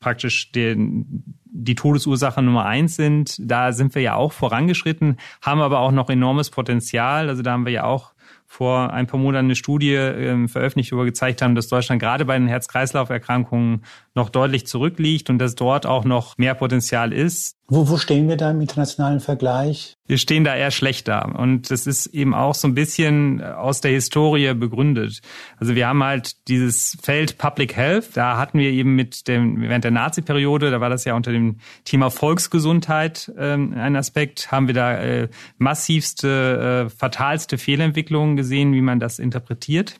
praktisch 0.00 0.52
den, 0.52 1.36
die 1.44 1.74
Todesursache 1.74 2.42
Nummer 2.42 2.66
eins 2.66 2.96
sind, 2.96 3.36
da 3.38 3.72
sind 3.72 3.94
wir 3.94 4.02
ja 4.02 4.14
auch 4.14 4.32
vorangeschritten, 4.32 5.18
haben 5.40 5.60
aber 5.60 5.78
auch 5.78 5.92
noch 5.92 6.10
enormes 6.10 6.50
Potenzial. 6.50 7.28
Also 7.28 7.42
da 7.42 7.52
haben 7.52 7.64
wir 7.64 7.72
ja 7.72 7.84
auch 7.84 8.12
vor 8.46 8.92
ein 8.92 9.06
paar 9.06 9.18
Monaten 9.18 9.46
eine 9.46 9.56
Studie 9.56 9.94
äh, 9.94 10.46
veröffentlicht, 10.46 10.92
wo 10.92 10.98
wir 10.98 11.06
gezeigt 11.06 11.40
haben, 11.40 11.54
dass 11.54 11.68
Deutschland 11.68 12.02
gerade 12.02 12.26
bei 12.26 12.38
den 12.38 12.48
Herz-Kreislauf-Erkrankungen 12.48 13.84
noch 14.14 14.28
deutlich 14.28 14.66
zurückliegt 14.66 15.30
und 15.30 15.38
dass 15.38 15.54
dort 15.54 15.86
auch 15.86 16.04
noch 16.04 16.36
mehr 16.36 16.54
Potenzial 16.54 17.14
ist. 17.14 17.56
Wo, 17.74 17.88
wo 17.88 17.96
stehen 17.96 18.28
wir 18.28 18.36
da 18.36 18.50
im 18.50 18.60
internationalen 18.60 19.20
Vergleich? 19.20 19.96
Wir 20.06 20.18
stehen 20.18 20.44
da 20.44 20.54
eher 20.54 20.70
schlechter. 20.70 21.34
Und 21.38 21.70
das 21.70 21.86
ist 21.86 22.04
eben 22.04 22.34
auch 22.34 22.54
so 22.54 22.68
ein 22.68 22.74
bisschen 22.74 23.42
aus 23.42 23.80
der 23.80 23.92
Historie 23.92 24.52
begründet. 24.52 25.22
Also 25.56 25.74
wir 25.74 25.88
haben 25.88 26.04
halt 26.04 26.48
dieses 26.48 26.98
Feld 27.02 27.38
Public 27.38 27.74
Health. 27.74 28.10
Da 28.12 28.36
hatten 28.36 28.58
wir 28.58 28.70
eben 28.70 28.94
mit 28.94 29.26
dem, 29.26 29.62
während 29.62 29.84
der 29.84 29.90
Nazi-Periode, 29.90 30.70
da 30.70 30.82
war 30.82 30.90
das 30.90 31.06
ja 31.06 31.14
unter 31.14 31.32
dem 31.32 31.60
Thema 31.86 32.10
Volksgesundheit 32.10 33.32
äh, 33.38 33.54
ein 33.54 33.96
Aspekt, 33.96 34.52
haben 34.52 34.66
wir 34.66 34.74
da 34.74 34.98
äh, 34.98 35.28
massivste, 35.56 36.88
äh, 36.88 36.90
fatalste 36.90 37.56
Fehlentwicklungen 37.56 38.36
gesehen, 38.36 38.74
wie 38.74 38.82
man 38.82 39.00
das 39.00 39.18
interpretiert. 39.18 39.98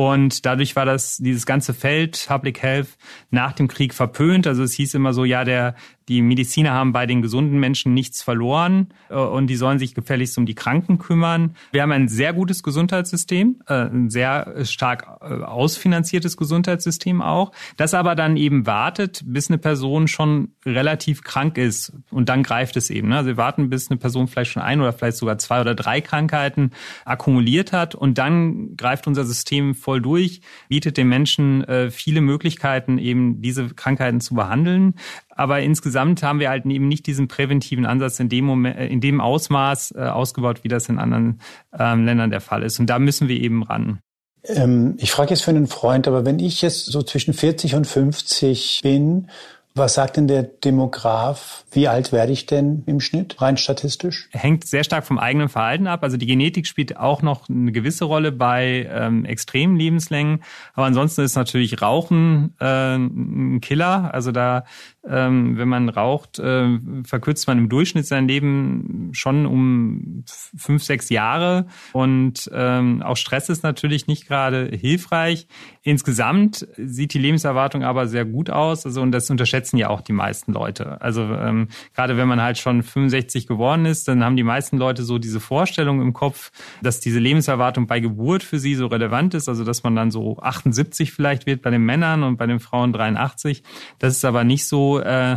Und 0.00 0.46
dadurch 0.46 0.76
war 0.76 0.86
das, 0.86 1.18
dieses 1.18 1.44
ganze 1.44 1.74
Feld 1.74 2.24
Public 2.26 2.62
Health 2.62 2.96
nach 3.30 3.52
dem 3.52 3.68
Krieg 3.68 3.92
verpönt. 3.92 4.46
Also 4.46 4.62
es 4.62 4.72
hieß 4.72 4.94
immer 4.94 5.12
so, 5.12 5.26
ja, 5.26 5.44
der, 5.44 5.74
die 6.08 6.22
Mediziner 6.22 6.72
haben 6.72 6.92
bei 6.92 7.06
den 7.06 7.22
gesunden 7.22 7.60
Menschen 7.60 7.94
nichts 7.94 8.22
verloren 8.22 8.88
äh, 9.10 9.14
und 9.14 9.46
die 9.46 9.56
sollen 9.56 9.78
sich 9.78 9.94
gefälligst 9.94 10.36
um 10.38 10.46
die 10.46 10.54
Kranken 10.54 10.98
kümmern. 10.98 11.54
Wir 11.72 11.82
haben 11.82 11.92
ein 11.92 12.08
sehr 12.08 12.32
gutes 12.32 12.62
Gesundheitssystem, 12.62 13.62
äh, 13.68 13.74
ein 13.74 14.10
sehr 14.10 14.64
stark 14.64 15.06
äh, 15.20 15.42
ausfinanziertes 15.44 16.36
Gesundheitssystem 16.36 17.22
auch, 17.22 17.52
das 17.76 17.94
aber 17.94 18.14
dann 18.14 18.36
eben 18.36 18.66
wartet, 18.66 19.22
bis 19.24 19.50
eine 19.50 19.58
Person 19.58 20.08
schon 20.08 20.48
relativ 20.66 21.22
krank 21.22 21.58
ist 21.58 21.92
und 22.10 22.28
dann 22.28 22.42
greift 22.42 22.76
es 22.76 22.90
eben. 22.90 23.08
Ne? 23.08 23.18
Also 23.18 23.28
wir 23.28 23.36
warten, 23.36 23.70
bis 23.70 23.90
eine 23.90 23.98
Person 23.98 24.26
vielleicht 24.26 24.50
schon 24.52 24.62
ein 24.62 24.80
oder 24.80 24.92
vielleicht 24.92 25.18
sogar 25.18 25.38
zwei 25.38 25.60
oder 25.60 25.74
drei 25.76 26.00
Krankheiten 26.00 26.72
akkumuliert 27.04 27.72
hat 27.72 27.94
und 27.94 28.18
dann 28.18 28.76
greift 28.76 29.06
unser 29.06 29.24
System 29.24 29.74
voll 29.74 30.00
durch, 30.00 30.40
bietet 30.68 30.96
den 30.96 31.08
Menschen 31.08 31.64
viele 31.90 32.20
Möglichkeiten, 32.20 32.98
eben 32.98 33.42
diese 33.42 33.68
Krankheiten 33.68 34.20
zu 34.20 34.34
behandeln. 34.34 34.94
Aber 35.40 35.60
insgesamt 35.60 36.22
haben 36.22 36.38
wir 36.38 36.50
halt 36.50 36.66
eben 36.66 36.86
nicht 36.86 37.06
diesen 37.06 37.26
präventiven 37.26 37.86
Ansatz 37.86 38.20
in 38.20 38.28
dem 38.28 38.44
Moment, 38.44 38.76
äh, 38.76 38.88
in 38.88 39.00
dem 39.00 39.22
Ausmaß 39.22 39.94
äh, 39.96 40.00
ausgebaut, 40.00 40.64
wie 40.64 40.68
das 40.68 40.90
in 40.90 40.98
anderen 40.98 41.40
ähm, 41.78 42.04
Ländern 42.04 42.30
der 42.30 42.42
Fall 42.42 42.62
ist. 42.62 42.78
Und 42.78 42.90
da 42.90 42.98
müssen 42.98 43.26
wir 43.26 43.40
eben 43.40 43.62
ran. 43.62 44.00
Ähm, 44.44 44.96
ich 44.98 45.10
frage 45.10 45.30
jetzt 45.30 45.42
für 45.42 45.50
einen 45.50 45.66
Freund, 45.66 46.06
aber 46.06 46.26
wenn 46.26 46.40
ich 46.40 46.60
jetzt 46.60 46.84
so 46.84 47.02
zwischen 47.02 47.32
40 47.32 47.74
und 47.74 47.86
50 47.86 48.80
bin 48.82 49.28
was 49.74 49.94
sagt 49.94 50.16
denn 50.16 50.26
der 50.26 50.42
Demograf? 50.42 51.64
Wie 51.70 51.86
alt 51.86 52.10
werde 52.10 52.32
ich 52.32 52.46
denn 52.46 52.82
im 52.86 52.98
Schnitt, 52.98 53.40
rein 53.40 53.56
statistisch? 53.56 54.28
Hängt 54.32 54.66
sehr 54.66 54.82
stark 54.82 55.06
vom 55.06 55.18
eigenen 55.18 55.48
Verhalten 55.48 55.86
ab. 55.86 56.02
Also 56.02 56.16
die 56.16 56.26
Genetik 56.26 56.66
spielt 56.66 56.96
auch 56.96 57.22
noch 57.22 57.48
eine 57.48 57.70
gewisse 57.70 58.04
Rolle 58.04 58.32
bei 58.32 58.88
ähm, 58.92 59.24
extremen 59.24 59.76
Lebenslängen. 59.76 60.42
Aber 60.74 60.86
ansonsten 60.86 61.22
ist 61.22 61.36
natürlich 61.36 61.80
Rauchen 61.80 62.54
äh, 62.58 62.96
ein 62.96 63.60
Killer. 63.60 64.12
Also 64.12 64.32
da 64.32 64.64
Ähm, 65.08 65.56
wenn 65.56 65.68
man 65.68 65.88
raucht, 65.88 66.38
äh, 66.38 66.78
verkürzt 67.04 67.46
man 67.46 67.56
im 67.56 67.68
Durchschnitt 67.70 68.06
sein 68.06 68.28
Leben 68.28 69.10
schon 69.12 69.46
um 69.46 70.24
fünf, 70.26 70.84
sechs 70.84 71.08
Jahre. 71.08 71.66
Und 71.94 72.50
ähm, 72.52 73.02
auch 73.02 73.16
Stress 73.16 73.48
ist 73.48 73.62
natürlich 73.62 74.08
nicht 74.08 74.28
gerade 74.28 74.66
hilfreich. 74.66 75.46
Insgesamt 75.82 76.68
sieht 76.76 77.14
die 77.14 77.18
Lebenserwartung 77.18 77.82
aber 77.82 78.08
sehr 78.08 78.26
gut 78.26 78.50
aus. 78.50 78.84
Also, 78.84 79.00
und 79.00 79.12
das 79.12 79.30
unterschätzen 79.30 79.78
ja 79.78 79.88
auch 79.88 80.02
die 80.02 80.12
meisten 80.12 80.52
Leute. 80.52 81.00
Also 81.00 81.22
ähm, 81.22 81.68
gerade 81.94 82.18
wenn 82.18 82.28
man 82.28 82.42
halt 82.42 82.58
schon 82.58 82.82
65 82.82 83.46
geworden 83.46 83.86
ist, 83.86 84.06
dann 84.06 84.22
haben 84.22 84.36
die 84.36 84.42
meisten 84.42 84.76
Leute 84.76 85.02
so 85.02 85.18
diese 85.18 85.40
Vorstellung 85.40 86.02
im 86.02 86.12
Kopf, 86.12 86.52
dass 86.82 87.00
diese 87.00 87.20
Lebenserwartung 87.20 87.86
bei 87.86 88.00
Geburt 88.00 88.42
für 88.42 88.58
sie 88.58 88.74
so 88.74 88.86
relevant 88.86 89.32
ist. 89.32 89.48
Also 89.48 89.64
dass 89.64 89.82
man 89.82 89.96
dann 89.96 90.10
so 90.10 90.38
78 90.40 91.10
vielleicht 91.10 91.46
wird 91.46 91.62
bei 91.62 91.70
den 91.70 91.86
Männern 91.86 92.22
und 92.22 92.36
bei 92.36 92.46
den 92.46 92.60
Frauen 92.60 92.92
83. 92.92 93.62
Das 93.98 94.14
ist 94.14 94.24
aber 94.26 94.44
nicht 94.44 94.66
so. 94.66 94.89
jo 94.90 95.02
eh, 95.02 95.36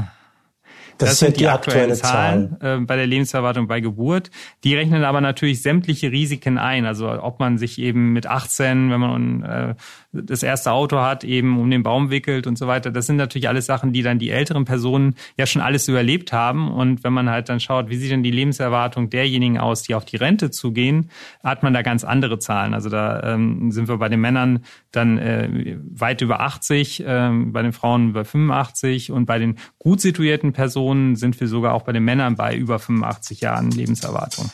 das, 1.04 1.12
das 1.12 1.20
sind 1.20 1.36
die, 1.38 1.42
die 1.42 1.48
aktuellen 1.48 1.96
Zahlen 1.96 2.58
äh, 2.62 2.78
bei 2.78 2.96
der 2.96 3.08
Lebenserwartung 3.08 3.68
bei 3.68 3.80
Geburt. 3.80 4.32
Die 4.64 4.76
rechnen 4.76 5.04
aber 5.04 5.22
natürlich 5.22 5.62
sämtliche 5.62 6.12
Risiken 6.12 6.58
ein. 6.58 6.86
Also 6.86 7.10
ob 7.10 7.40
man 7.40 7.58
sich 7.58 7.80
eben 7.80 8.14
mit 8.14 8.28
18, 8.28 8.92
wenn 8.92 9.00
man 9.00 9.44
äh, 9.44 9.76
das 10.14 10.44
erste 10.44 10.72
Auto 10.72 11.00
hat, 11.00 11.24
eben 11.24 11.60
um 11.60 11.70
den 11.70 11.84
Baum 11.84 12.10
wickelt 12.10 12.46
und 12.46 12.58
so 12.58 12.68
weiter. 12.68 12.92
Das 12.92 13.08
sind 13.08 13.16
natürlich 13.16 13.50
alles 13.50 13.66
Sachen, 13.66 13.94
die 13.94 14.04
dann 14.04 14.20
die 14.20 14.30
älteren 14.30 14.66
Personen 14.66 15.16
ja 15.38 15.46
schon 15.46 15.62
alles 15.62 15.88
überlebt 15.88 16.32
haben. 16.32 16.72
Und 16.72 17.04
wenn 17.04 17.14
man 17.14 17.30
halt 17.30 17.50
dann 17.50 17.60
schaut, 17.60 17.90
wie 17.90 17.98
sieht 17.98 18.12
denn 18.12 18.24
die 18.24 18.32
Lebenserwartung 18.32 19.10
derjenigen 19.10 19.58
aus, 19.58 19.84
die 19.84 19.96
auf 19.96 20.06
die 20.06 20.18
Rente 20.18 20.52
zugehen, 20.52 21.10
hat 21.44 21.64
man 21.64 21.74
da 21.74 21.82
ganz 21.82 22.04
andere 22.04 22.40
Zahlen. 22.40 22.74
Also 22.74 22.90
da 22.90 23.34
ähm, 23.34 23.72
sind 23.72 23.88
wir 23.88 23.98
bei 23.98 24.10
den 24.10 24.22
Männern 24.22 24.64
dann 24.92 25.18
äh, 25.18 25.78
weit 25.92 26.22
über 26.22 26.42
80, 26.42 27.06
äh, 27.06 27.30
bei 27.46 27.62
den 27.64 27.74
Frauen 27.74 28.10
über 28.10 28.24
85 28.24 29.12
und 29.12 29.26
bei 29.26 29.40
den 29.40 29.58
gut 29.80 30.00
situierten 30.00 30.54
Personen 30.54 30.93
sind 31.16 31.40
wir 31.40 31.48
sogar 31.48 31.74
auch 31.74 31.84
bei 31.84 31.92
den 31.92 32.04
Männern 32.04 32.36
bei 32.36 32.56
über 32.56 32.80
85 32.80 33.42
Jahren 33.42 33.72
Lebenserwartung. 33.72 34.50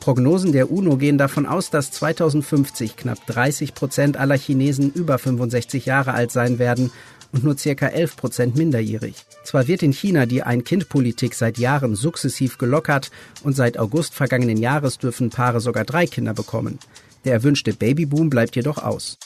Prognosen 0.00 0.52
der 0.52 0.70
UNO 0.70 0.96
gehen 0.96 1.18
davon 1.18 1.44
aus, 1.44 1.70
dass 1.70 1.90
2050 1.90 2.96
knapp 2.96 3.26
30 3.26 3.74
Prozent 3.74 4.16
aller 4.16 4.38
Chinesen 4.38 4.90
über 4.92 5.18
65 5.18 5.84
Jahre 5.84 6.14
alt 6.14 6.32
sein 6.32 6.58
werden 6.58 6.90
und 7.32 7.44
nur 7.44 7.58
circa 7.58 7.88
11 7.88 8.16
Prozent 8.16 8.56
minderjährig. 8.56 9.16
Zwar 9.44 9.68
wird 9.68 9.82
in 9.82 9.92
China 9.92 10.24
die 10.26 10.42
Ein-Kind-Politik 10.42 11.34
seit 11.34 11.58
Jahren 11.58 11.94
sukzessiv 11.94 12.58
gelockert 12.58 13.10
und 13.42 13.54
seit 13.54 13.78
August 13.78 14.14
vergangenen 14.14 14.56
Jahres 14.56 14.98
dürfen 14.98 15.30
Paare 15.30 15.60
sogar 15.60 15.84
drei 15.84 16.06
Kinder 16.06 16.32
bekommen. 16.32 16.78
Der 17.24 17.34
erwünschte 17.34 17.74
Babyboom 17.74 18.30
bleibt 18.30 18.56
jedoch 18.56 18.78
aus. 18.78 19.18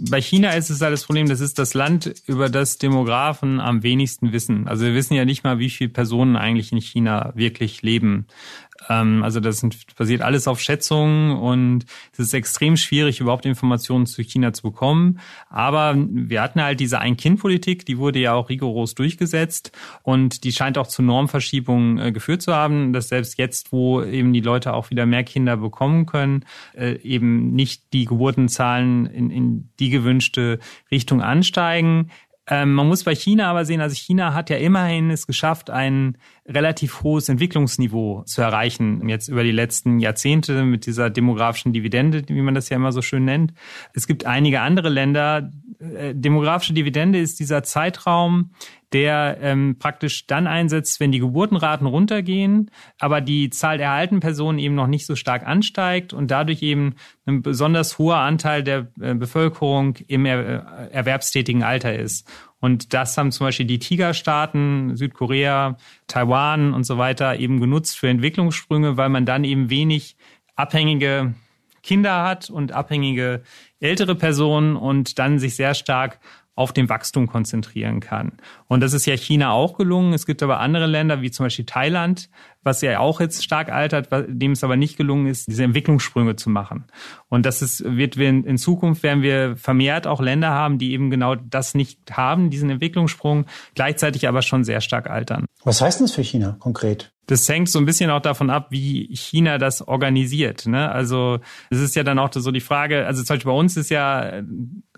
Bei 0.00 0.20
China 0.22 0.52
ist 0.52 0.70
es 0.70 0.80
halt 0.80 0.92
das 0.92 1.04
Problem, 1.04 1.28
das 1.28 1.40
ist 1.40 1.58
das 1.58 1.74
Land, 1.74 2.14
über 2.26 2.48
das 2.48 2.78
Demografen 2.78 3.58
am 3.58 3.82
wenigsten 3.82 4.32
wissen. 4.32 4.68
Also 4.68 4.84
wir 4.84 4.94
wissen 4.94 5.14
ja 5.14 5.24
nicht 5.24 5.42
mal, 5.42 5.58
wie 5.58 5.70
viele 5.70 5.90
Personen 5.90 6.36
eigentlich 6.36 6.70
in 6.70 6.80
China 6.80 7.32
wirklich 7.34 7.82
leben. 7.82 8.26
Ähm, 8.88 9.22
also 9.22 9.40
das 9.40 9.66
basiert 9.96 10.22
alles 10.22 10.46
auf 10.48 10.60
Schätzungen 10.60 11.36
und 11.36 11.84
es 12.12 12.18
ist 12.18 12.34
extrem 12.34 12.76
schwierig, 12.76 13.20
überhaupt 13.20 13.46
Informationen 13.46 14.06
zu 14.06 14.22
China 14.22 14.52
zu 14.52 14.62
bekommen. 14.62 15.20
Aber 15.48 15.94
wir 15.96 16.42
hatten 16.42 16.62
halt 16.62 16.80
diese 16.80 17.00
Ein-Kind-Politik, 17.00 17.84
die 17.86 17.98
wurde 17.98 18.18
ja 18.18 18.34
auch 18.34 18.48
rigoros 18.48 18.94
durchgesetzt 18.94 19.72
und 20.02 20.44
die 20.44 20.52
scheint 20.52 20.78
auch 20.78 20.86
zu 20.86 21.02
Normverschiebungen 21.02 21.98
äh, 21.98 22.12
geführt 22.12 22.42
zu 22.42 22.54
haben, 22.54 22.92
dass 22.92 23.08
selbst 23.08 23.38
jetzt, 23.38 23.72
wo 23.72 24.02
eben 24.02 24.32
die 24.32 24.40
Leute 24.40 24.74
auch 24.74 24.90
wieder 24.90 25.06
mehr 25.06 25.24
Kinder 25.24 25.56
bekommen 25.56 26.06
können, 26.06 26.44
äh, 26.74 26.94
eben 27.02 27.52
nicht 27.52 27.92
die 27.92 28.04
Geburtenzahlen 28.04 29.06
in, 29.06 29.30
in 29.30 29.70
die 29.78 29.90
gewünschte 29.90 30.58
Richtung 30.90 31.22
ansteigen. 31.22 32.10
Ähm, 32.50 32.74
man 32.74 32.88
muss 32.88 33.04
bei 33.04 33.14
China 33.14 33.50
aber 33.50 33.64
sehen, 33.64 33.80
also 33.80 33.94
China 33.94 34.32
hat 34.32 34.48
ja 34.48 34.56
immerhin 34.56 35.10
es 35.10 35.26
geschafft, 35.26 35.68
ein 35.68 36.16
relativ 36.46 37.02
hohes 37.02 37.28
Entwicklungsniveau 37.28 38.22
zu 38.24 38.40
erreichen, 38.40 39.06
jetzt 39.08 39.28
über 39.28 39.44
die 39.44 39.52
letzten 39.52 39.98
Jahrzehnte 39.98 40.64
mit 40.64 40.86
dieser 40.86 41.10
demografischen 41.10 41.74
Dividende, 41.74 42.22
wie 42.26 42.40
man 42.40 42.54
das 42.54 42.70
ja 42.70 42.76
immer 42.76 42.92
so 42.92 43.02
schön 43.02 43.26
nennt. 43.26 43.52
Es 43.92 44.06
gibt 44.06 44.24
einige 44.24 44.62
andere 44.62 44.88
Länder. 44.88 45.50
Äh, 45.78 46.14
demografische 46.14 46.72
Dividende 46.72 47.20
ist 47.20 47.38
dieser 47.38 47.62
Zeitraum, 47.62 48.50
der 48.92 49.38
ähm, 49.40 49.76
praktisch 49.78 50.26
dann 50.26 50.46
einsetzt, 50.46 50.98
wenn 50.98 51.12
die 51.12 51.18
Geburtenraten 51.18 51.86
runtergehen, 51.86 52.70
aber 52.98 53.20
die 53.20 53.50
Zahl 53.50 53.78
der 53.78 53.88
erhaltenen 53.88 54.20
Personen 54.20 54.58
eben 54.58 54.74
noch 54.74 54.86
nicht 54.86 55.04
so 55.06 55.14
stark 55.14 55.46
ansteigt 55.46 56.14
und 56.14 56.30
dadurch 56.30 56.62
eben 56.62 56.94
ein 57.26 57.42
besonders 57.42 57.98
hoher 57.98 58.16
Anteil 58.16 58.62
der 58.62 58.88
äh, 59.00 59.14
Bevölkerung 59.14 59.96
im 60.06 60.24
er 60.24 60.90
erwerbstätigen 60.90 61.62
Alter 61.62 61.94
ist. 61.94 62.26
Und 62.60 62.92
das 62.94 63.16
haben 63.16 63.30
zum 63.30 63.46
Beispiel 63.46 63.66
die 63.66 63.78
Tigerstaaten, 63.78 64.96
Südkorea, 64.96 65.76
Taiwan 66.06 66.74
und 66.74 66.84
so 66.84 66.98
weiter 66.98 67.38
eben 67.38 67.60
genutzt 67.60 67.98
für 67.98 68.08
Entwicklungssprünge, 68.08 68.96
weil 68.96 69.10
man 69.10 69.26
dann 69.26 69.44
eben 69.44 69.70
wenig 69.70 70.16
abhängige 70.56 71.34
Kinder 71.82 72.24
hat 72.24 72.50
und 72.50 72.72
abhängige 72.72 73.42
ältere 73.80 74.16
Personen 74.16 74.76
und 74.76 75.18
dann 75.18 75.38
sich 75.38 75.54
sehr 75.54 75.74
stark 75.74 76.18
auf 76.58 76.72
dem 76.72 76.88
Wachstum 76.88 77.28
konzentrieren 77.28 78.00
kann. 78.00 78.32
Und 78.66 78.80
das 78.80 78.92
ist 78.92 79.06
ja 79.06 79.16
China 79.16 79.52
auch 79.52 79.78
gelungen. 79.78 80.12
Es 80.12 80.26
gibt 80.26 80.42
aber 80.42 80.58
andere 80.58 80.86
Länder, 80.86 81.22
wie 81.22 81.30
zum 81.30 81.46
Beispiel 81.46 81.66
Thailand, 81.66 82.28
was 82.68 82.82
ja 82.82 82.98
auch 82.98 83.20
jetzt 83.20 83.42
stark 83.42 83.72
altert, 83.72 84.08
dem 84.28 84.52
es 84.52 84.62
aber 84.62 84.76
nicht 84.76 84.98
gelungen 84.98 85.26
ist, 85.26 85.48
diese 85.48 85.64
Entwicklungssprünge 85.64 86.36
zu 86.36 86.50
machen. 86.50 86.84
Und 87.28 87.46
das 87.46 87.62
ist, 87.62 87.82
wird 87.82 88.18
wir 88.18 88.28
in 88.28 88.58
Zukunft 88.58 89.02
werden 89.02 89.22
wir 89.22 89.56
vermehrt 89.56 90.06
auch 90.06 90.20
Länder 90.20 90.50
haben, 90.50 90.78
die 90.78 90.92
eben 90.92 91.10
genau 91.10 91.34
das 91.34 91.74
nicht 91.74 91.98
haben, 92.12 92.50
diesen 92.50 92.68
Entwicklungssprung, 92.68 93.46
gleichzeitig 93.74 94.28
aber 94.28 94.42
schon 94.42 94.64
sehr 94.64 94.82
stark 94.82 95.08
altern. 95.08 95.46
Was 95.64 95.80
heißt 95.80 95.98
denn 96.00 96.06
das 96.06 96.14
für 96.14 96.22
China 96.22 96.56
konkret? 96.60 97.10
Das 97.28 97.46
hängt 97.46 97.68
so 97.68 97.78
ein 97.78 97.84
bisschen 97.84 98.10
auch 98.10 98.22
davon 98.22 98.48
ab, 98.48 98.68
wie 98.70 99.14
China 99.14 99.58
das 99.58 99.86
organisiert. 99.86 100.66
Ne? 100.66 100.90
Also 100.90 101.40
es 101.68 101.78
ist 101.78 101.94
ja 101.94 102.02
dann 102.02 102.18
auch 102.18 102.30
so 102.32 102.50
die 102.50 102.60
Frage, 102.60 103.06
also 103.06 103.22
zum 103.22 103.34
Beispiel 103.34 103.52
bei 103.52 103.58
uns 103.58 103.76
ist 103.76 103.90
ja 103.90 104.40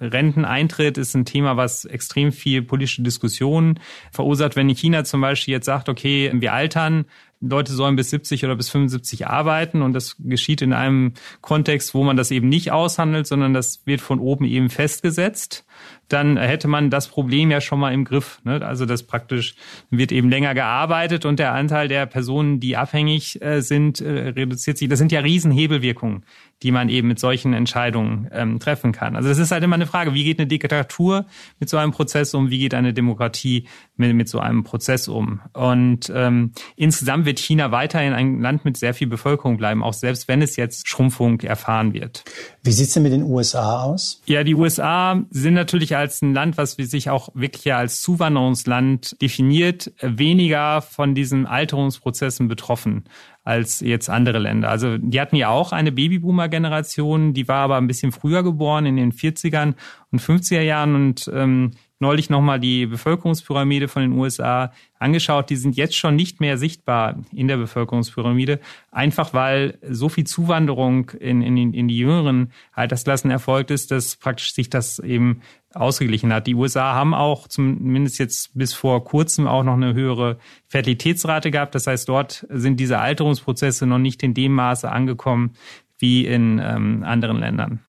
Renteneintritt 0.01 0.97
ist 0.97 1.15
ein 1.17 1.25
Thema, 1.25 1.57
was 1.57 1.85
extrem 1.87 2.31
viel 2.31 2.63
politische 2.63 3.03
Diskussionen 3.03 3.81
verursacht. 4.13 4.55
Wenn 4.55 4.69
China 4.69 5.03
zum 5.03 5.21
Beispiel 5.21 5.53
jetzt 5.53 5.67
sagt, 5.67 5.89
okay, 5.89 6.31
wir 6.33 6.53
altern, 6.53 7.07
Leute 7.41 7.73
sollen 7.73 7.97
bis 7.97 8.11
70 8.11 8.45
oder 8.45 8.57
bis 8.57 8.69
75 8.69 9.27
arbeiten 9.27 9.83
und 9.83 9.95
das 9.95 10.17
geschieht 10.19 10.61
in 10.63 10.73
einem 10.73 11.15
Kontext, 11.41 11.95
wo 11.95 12.05
man 12.05 12.17
das 12.17 12.31
eben 12.31 12.49
nicht 12.49 12.71
aushandelt, 12.71 13.27
sondern 13.27 13.55
das 13.55 13.87
wird 13.87 14.01
von 14.01 14.21
oben 14.21 14.45
eben 14.45 14.69
festgesetzt 14.69 15.65
dann 16.11 16.37
hätte 16.37 16.69
man 16.69 16.91
das 16.91 17.09
Problem 17.09 17.51
ja 17.51 17.61
schon 17.61 17.79
mal 17.79 17.93
im 17.93 18.05
Griff. 18.05 18.41
Ne? 18.45 18.61
Also 18.67 18.85
das 18.85 19.05
praktisch 19.05 19.55
wird 19.91 20.13
eben 20.13 20.29
länger 20.29 20.55
gearbeitet 20.55 21.25
und 21.25 21.39
der 21.39 21.53
Anteil 21.53 21.89
der 21.89 22.07
Personen, 22.07 22.59
die 22.61 22.77
abhängig 22.77 23.41
äh, 23.43 23.61
sind, 23.61 24.01
äh, 24.01 24.31
reduziert 24.31 24.77
sich. 24.77 24.89
Das 24.89 24.99
sind 24.99 25.13
ja 25.13 25.21
Riesenhebelwirkungen, 25.21 26.25
die 26.63 26.73
man 26.73 26.89
eben 26.89 27.09
mit 27.09 27.21
solchen 27.21 27.53
Entscheidungen 27.53 28.29
ähm, 28.33 28.59
treffen 28.59 28.93
kann. 28.93 29.15
Also 29.15 29.29
das 29.29 29.39
ist 29.39 29.53
halt 29.53 29.63
immer 29.63 29.77
eine 29.77 29.87
Frage, 29.87 30.13
wie 30.13 30.25
geht 30.25 30.41
eine 30.41 30.49
Diktatur 30.49 31.27
mit 31.61 31.69
so 31.69 31.77
einem 31.77 31.93
Prozess 31.93 32.35
um, 32.35 32.51
wie 32.51 32.59
geht 32.59 32.75
eine 32.75 32.93
Demokratie 32.93 33.69
mit, 33.97 34.15
mit 34.15 34.29
so 34.29 34.41
einem 34.41 34.65
Prozess 34.65 35.07
um. 35.07 35.41
Und 35.53 36.13
ähm, 36.15 36.53
insgesamt 36.75 37.25
wird 37.25 37.39
China 37.39 37.71
weiterhin 37.71 38.13
ein 38.13 38.41
Land 38.41 38.65
mit 38.65 38.77
sehr 38.77 38.95
viel 38.95 39.07
Bevölkerung 39.07 39.59
bleiben, 39.59 39.85
auch 39.85 39.95
selbst 39.95 40.27
wenn 40.27 40.43
es 40.43 40.57
jetzt 40.57 40.89
Schrumpfung 40.89 41.41
erfahren 41.41 41.95
wird. 41.95 42.25
Wie 42.63 42.73
sieht's 42.73 42.95
denn 42.95 43.05
mit 43.05 43.13
den 43.13 43.23
USA 43.23 43.83
aus? 43.83 44.21
Ja, 44.27 44.43
die 44.43 44.55
USA 44.55 45.23
sind 45.31 45.55
natürlich 45.55 45.70
als 45.97 46.23
ein 46.23 46.35
Land, 46.35 46.57
was 46.57 46.73
sich 46.73 47.11
auch 47.11 47.29
wirklich 47.35 47.73
als 47.73 48.03
Zuwanderungsland 48.03 49.21
definiert, 49.23 49.93
weniger 50.01 50.83
von 50.83 51.15
diesen 51.15 51.47
Alterungsprozessen 51.47 52.49
betroffen 52.49 53.05
als 53.43 53.81
jetzt 53.81 54.11
andere 54.11 54.39
Länder. 54.39 54.69
Also 54.69 54.99
die 54.99 55.21
hatten 55.21 55.37
ja 55.37 55.49
auch 55.49 55.73
eine 55.73 55.93
Babyboomer-Generation, 55.93 57.33
die 57.33 57.49
war 57.49 57.65
aber 57.65 57.77
ein 57.79 57.87
bisschen 57.87 58.13
früher 58.13 58.43
geboren, 58.43 58.87
in 58.87 58.97
den 58.97 59.13
40ern 59.13 59.75
und 60.13 60.21
50er 60.21 60.61
Jahren 60.61 60.95
und 60.95 61.31
ähm, 61.33 61.73
neulich 62.01 62.31
nochmal 62.31 62.59
die 62.59 62.87
Bevölkerungspyramide 62.87 63.87
von 63.87 64.03
den 64.03 64.13
USA 64.13 64.73
angeschaut. 64.99 65.51
Die 65.51 65.57
sind 65.57 65.77
jetzt 65.77 65.97
schon 65.97 66.17
nicht 66.17 66.41
mehr 66.41 66.59
sichtbar 66.59 67.19
in 67.33 67.47
der 67.47 67.59
Bevölkerungspyramide, 67.59 68.59
einfach 68.91 69.35
weil 69.35 69.79
so 69.89 70.09
viel 70.09 70.25
Zuwanderung 70.25 71.11
in, 71.11 71.43
in, 71.43 71.75
in 71.75 71.89
die 71.89 71.99
jüngeren 71.99 72.53
Altersklassen 72.73 73.31
erfolgt 73.31 73.71
ist, 73.71 73.91
dass 73.91 74.17
praktisch 74.17 74.55
sich 74.55 74.71
das 74.71 74.99
eben 74.99 75.43
ausgeglichen 75.73 76.33
hat. 76.33 76.47
Die 76.47 76.55
USA 76.55 76.95
haben 76.95 77.15
auch 77.15 77.49
zumindest 77.49 78.19
jetzt 78.19 78.51
bis 78.55 78.73
vor 78.73 79.05
kurzem 79.05 79.47
auch 79.47 79.63
noch 79.63 79.75
eine 79.75 79.95
höhere 79.95 80.39
Fertilitätsrate 80.67 81.51
gehabt. 81.51 81.75
Das 81.75 81.87
heißt, 81.87 82.09
dort 82.09 82.47
sind 82.51 82.81
diese 82.81 82.99
Alterungsprozesse 82.99 83.87
noch 83.87 83.99
nicht 83.99 84.23
in 84.23 84.35
dem 84.35 84.53
Maße 84.53 84.91
angekommen 84.91 85.55
wie 85.99 86.27
in 86.27 86.61
ähm, 86.63 87.05
anderen 87.05 87.39
Ländern. 87.39 87.81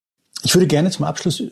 Ich 0.43 0.53
würde 0.53 0.67
gerne 0.67 0.89
zum 0.91 1.05
Abschluss 1.05 1.43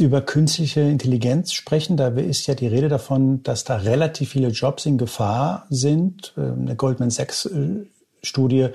über 0.00 0.20
künstliche 0.20 0.80
Intelligenz 0.80 1.52
sprechen. 1.52 1.96
Da 1.96 2.08
ist 2.08 2.46
ja 2.46 2.54
die 2.54 2.68
Rede 2.68 2.88
davon, 2.88 3.42
dass 3.42 3.64
da 3.64 3.76
relativ 3.76 4.30
viele 4.30 4.48
Jobs 4.48 4.86
in 4.86 4.96
Gefahr 4.96 5.66
sind. 5.70 6.34
Ähm, 6.36 6.62
eine 6.62 6.76
Goldman 6.76 7.10
Sachs 7.10 7.46
äh, 7.46 7.86
Studie 8.22 8.68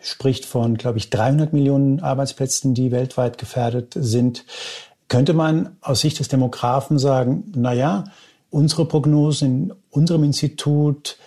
spricht 0.00 0.44
von, 0.44 0.76
glaube 0.76 0.98
ich, 0.98 1.10
300 1.10 1.52
Millionen 1.52 2.00
Arbeitsplätzen, 2.00 2.74
die 2.74 2.90
weltweit 2.90 3.38
gefährdet 3.38 3.94
sind. 3.96 4.44
Könnte 5.10 5.34
man 5.34 5.76
aus 5.82 6.00
Sicht 6.00 6.20
des 6.20 6.28
Demografen 6.28 6.98
sagen, 6.98 7.52
na 7.54 7.74
ja, 7.74 8.04
unsere 8.48 8.86
Prognosen 8.86 9.70
in 9.70 9.72
unserem 9.90 10.24
Institut 10.24 11.18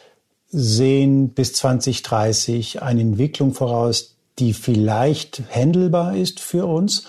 sehen 0.48 1.30
bis 1.30 1.54
2030 1.54 2.82
eine 2.82 3.02
Entwicklung 3.02 3.54
voraus, 3.54 4.16
die 4.40 4.54
vielleicht 4.54 5.44
händelbar 5.50 6.16
ist 6.16 6.40
für 6.40 6.66
uns. 6.66 7.06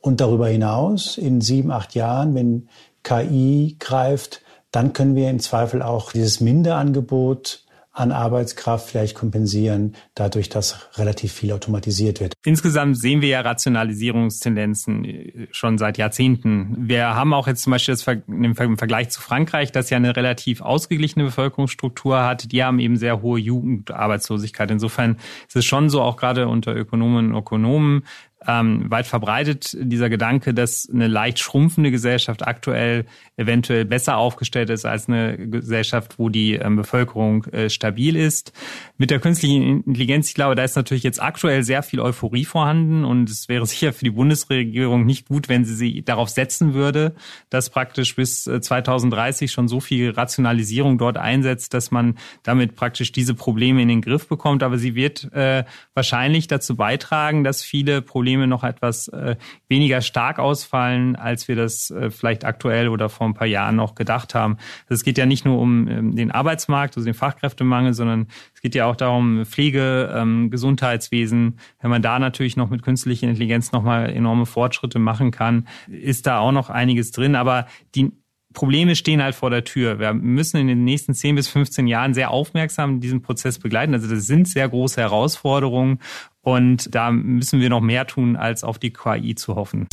Und 0.00 0.20
darüber 0.20 0.48
hinaus, 0.48 1.16
in 1.16 1.40
sieben, 1.40 1.70
acht 1.70 1.94
Jahren, 1.94 2.34
wenn 2.34 2.68
KI 3.02 3.76
greift, 3.78 4.42
dann 4.72 4.92
können 4.92 5.14
wir 5.14 5.30
im 5.30 5.38
Zweifel 5.38 5.80
auch 5.80 6.10
dieses 6.10 6.40
Minderangebot 6.40 7.64
an 7.96 8.12
Arbeitskraft 8.12 8.90
vielleicht 8.90 9.14
kompensieren, 9.14 9.96
dadurch, 10.14 10.50
dass 10.50 10.86
relativ 10.98 11.32
viel 11.32 11.50
automatisiert 11.52 12.20
wird. 12.20 12.34
Insgesamt 12.44 12.98
sehen 12.98 13.22
wir 13.22 13.30
ja 13.30 13.40
Rationalisierungstendenzen 13.40 15.04
äh, 15.04 15.46
schon 15.50 15.78
seit 15.78 15.96
Jahrzehnten. 15.96 16.76
Wir 16.88 17.14
haben 17.14 17.32
auch 17.32 17.46
jetzt 17.46 17.62
zum 17.62 17.70
Beispiel 17.70 17.94
das 17.94 18.06
im 18.28 18.54
Vergleich 18.54 19.08
zu 19.08 19.22
Frankreich, 19.22 19.72
das 19.72 19.88
ja 19.88 19.96
eine 19.96 20.14
relativ 20.14 20.60
ausgeglichene 20.60 21.24
Bevölkerungsstruktur 21.24 22.22
hat. 22.22 22.52
Die 22.52 22.62
haben 22.62 22.80
eben 22.80 22.96
sehr 22.96 23.22
hohe 23.22 23.40
Jugendarbeitslosigkeit. 23.40 24.70
Insofern 24.70 25.16
ist 25.48 25.56
es 25.56 25.64
schon 25.64 25.88
so, 25.88 26.02
auch 26.02 26.18
gerade 26.18 26.48
unter 26.48 26.76
Ökonomen 26.76 27.32
und 27.32 27.40
Ökonomen, 27.40 28.04
ähm, 28.46 28.90
weit 28.90 29.06
verbreitet 29.06 29.76
dieser 29.80 30.08
Gedanke, 30.08 30.54
dass 30.54 30.88
eine 30.92 31.08
leicht 31.08 31.38
schrumpfende 31.38 31.90
Gesellschaft 31.90 32.46
aktuell 32.46 33.06
eventuell 33.36 33.84
besser 33.84 34.16
aufgestellt 34.16 34.70
ist 34.70 34.84
als 34.84 35.08
eine 35.08 35.36
Gesellschaft, 35.36 36.18
wo 36.18 36.28
die 36.28 36.54
ähm, 36.54 36.76
Bevölkerung 36.76 37.44
äh, 37.46 37.68
stabil 37.68 38.16
ist. 38.16 38.52
Mit 38.98 39.10
der 39.10 39.20
künstlichen 39.20 39.84
Intelligenz, 39.84 40.28
ich 40.28 40.34
glaube, 40.34 40.54
da 40.54 40.64
ist 40.64 40.76
natürlich 40.76 41.02
jetzt 41.02 41.20
aktuell 41.20 41.62
sehr 41.62 41.82
viel 41.82 42.00
Euphorie 42.00 42.44
vorhanden 42.44 43.04
und 43.04 43.28
es 43.30 43.48
wäre 43.48 43.66
sicher 43.66 43.92
für 43.92 44.04
die 44.04 44.10
Bundesregierung 44.10 45.04
nicht 45.04 45.28
gut, 45.28 45.48
wenn 45.48 45.64
sie 45.64 45.74
sie 45.74 46.02
darauf 46.02 46.28
setzen 46.28 46.74
würde, 46.74 47.14
dass 47.50 47.70
praktisch 47.70 48.16
bis 48.16 48.46
äh, 48.46 48.60
2030 48.60 49.50
schon 49.50 49.68
so 49.68 49.80
viel 49.80 50.10
Rationalisierung 50.10 50.98
dort 50.98 51.16
einsetzt, 51.16 51.74
dass 51.74 51.90
man 51.90 52.16
damit 52.42 52.76
praktisch 52.76 53.12
diese 53.12 53.34
Probleme 53.34 53.82
in 53.82 53.88
den 53.88 54.00
Griff 54.00 54.28
bekommt. 54.28 54.62
Aber 54.62 54.78
sie 54.78 54.94
wird 54.94 55.32
äh, 55.32 55.64
wahrscheinlich 55.94 56.46
dazu 56.46 56.76
beitragen, 56.76 57.44
dass 57.44 57.62
viele 57.62 58.02
Probleme 58.02 58.35
noch 58.46 58.64
etwas 58.64 59.08
äh, 59.08 59.36
weniger 59.68 60.00
stark 60.00 60.38
ausfallen, 60.38 61.16
als 61.16 61.48
wir 61.48 61.56
das 61.56 61.90
äh, 61.90 62.10
vielleicht 62.10 62.44
aktuell 62.44 62.88
oder 62.88 63.08
vor 63.08 63.26
ein 63.26 63.34
paar 63.34 63.46
Jahren 63.46 63.76
noch 63.76 63.94
gedacht 63.94 64.34
haben. 64.34 64.58
Es 64.88 65.04
geht 65.04 65.18
ja 65.18 65.26
nicht 65.26 65.44
nur 65.44 65.58
um 65.58 65.88
ähm, 65.88 66.16
den 66.16 66.30
Arbeitsmarkt, 66.30 66.96
also 66.96 67.06
den 67.06 67.14
Fachkräftemangel, 67.14 67.94
sondern 67.94 68.28
es 68.54 68.60
geht 68.60 68.74
ja 68.74 68.86
auch 68.86 68.96
darum, 68.96 69.46
Pflege, 69.46 70.12
ähm, 70.14 70.50
Gesundheitswesen. 70.50 71.58
Wenn 71.80 71.90
man 71.90 72.02
da 72.02 72.18
natürlich 72.18 72.56
noch 72.56 72.70
mit 72.70 72.82
künstlicher 72.82 73.26
Intelligenz 73.26 73.72
nochmal 73.72 74.10
enorme 74.10 74.46
Fortschritte 74.46 74.98
machen 74.98 75.30
kann, 75.30 75.66
ist 75.88 76.26
da 76.26 76.38
auch 76.38 76.52
noch 76.52 76.70
einiges 76.70 77.12
drin. 77.12 77.36
Aber 77.36 77.66
die 77.94 78.12
Probleme 78.56 78.96
stehen 78.96 79.22
halt 79.22 79.34
vor 79.34 79.50
der 79.50 79.64
Tür. 79.64 79.98
Wir 79.98 80.14
müssen 80.14 80.56
in 80.56 80.66
den 80.66 80.82
nächsten 80.82 81.12
10 81.12 81.36
bis 81.36 81.46
15 81.46 81.86
Jahren 81.86 82.14
sehr 82.14 82.30
aufmerksam 82.30 83.00
diesen 83.00 83.20
Prozess 83.20 83.58
begleiten. 83.58 83.92
Also 83.92 84.08
das 84.08 84.24
sind 84.24 84.48
sehr 84.48 84.66
große 84.66 84.98
Herausforderungen 84.98 85.98
und 86.40 86.94
da 86.94 87.10
müssen 87.10 87.60
wir 87.60 87.68
noch 87.68 87.82
mehr 87.82 88.06
tun, 88.06 88.34
als 88.34 88.64
auf 88.64 88.78
die 88.78 88.94
KI 88.94 89.34
zu 89.34 89.56
hoffen. 89.56 89.86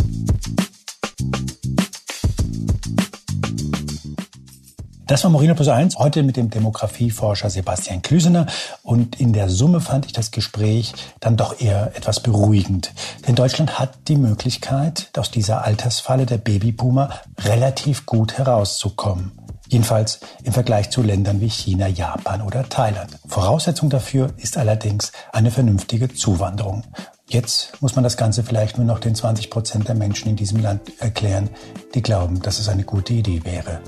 Das 5.06 5.22
war 5.26 5.32
Morino 5.32 5.54
Plus 5.54 5.68
1, 5.68 5.98
heute 6.00 6.24
mit 6.24 6.38
dem 6.38 6.50
Demografieforscher 6.50 7.50
Sebastian 7.50 8.02
Klüsener. 8.02 8.46
Und 8.84 9.20
in 9.20 9.34
der 9.34 9.50
Summe 9.50 9.82
fand 9.82 10.06
ich 10.06 10.14
das 10.14 10.32
Gespräch 10.32 10.94
dann 11.20 11.36
doch 11.36 11.60
eher 11.60 11.92
etwas 11.98 12.22
beruhigend. 12.22 12.94
Denn 13.28 13.36
Deutschland 13.36 13.80
hat 13.80 14.08
die 14.08 14.16
Möglichkeit, 14.16 15.10
aus 15.18 15.30
dieser 15.30 15.66
Altersfalle 15.66 16.26
der 16.26 16.38
Babyboomer 16.38 17.10
relativ 17.42 18.06
gut 18.06 18.38
herauszukommen. 18.38 19.34
Jedenfalls 19.68 20.22
im 20.44 20.54
Vergleich 20.54 20.90
zu 20.90 21.02
Ländern 21.02 21.42
wie 21.42 21.50
China, 21.50 21.88
Japan 21.88 22.42
oder 22.42 22.70
Thailand. 22.70 23.20
Voraussetzung 23.28 23.90
dafür 23.90 24.32
ist 24.38 24.56
allerdings 24.56 25.12
eine 25.34 25.52
vernünftige 25.52 26.14
Zuwanderung. 26.14 26.84
Jetzt 27.28 27.82
muss 27.82 27.96
man 27.96 28.04
das 28.04 28.16
Ganze 28.16 28.44
vielleicht 28.44 28.78
nur 28.78 28.88
noch 28.88 29.00
den 29.00 29.16
20 29.16 29.50
Prozent 29.50 29.90
der 29.90 29.96
Menschen 29.96 30.30
in 30.30 30.38
diesem 30.38 30.62
Land 30.62 30.82
erklären, 31.00 31.50
die 31.94 32.02
glauben, 32.02 32.42
dass 32.42 32.60
es 32.60 32.70
eine 32.70 32.84
gute 32.84 33.14
Idee 33.14 33.44
wäre 33.44 33.82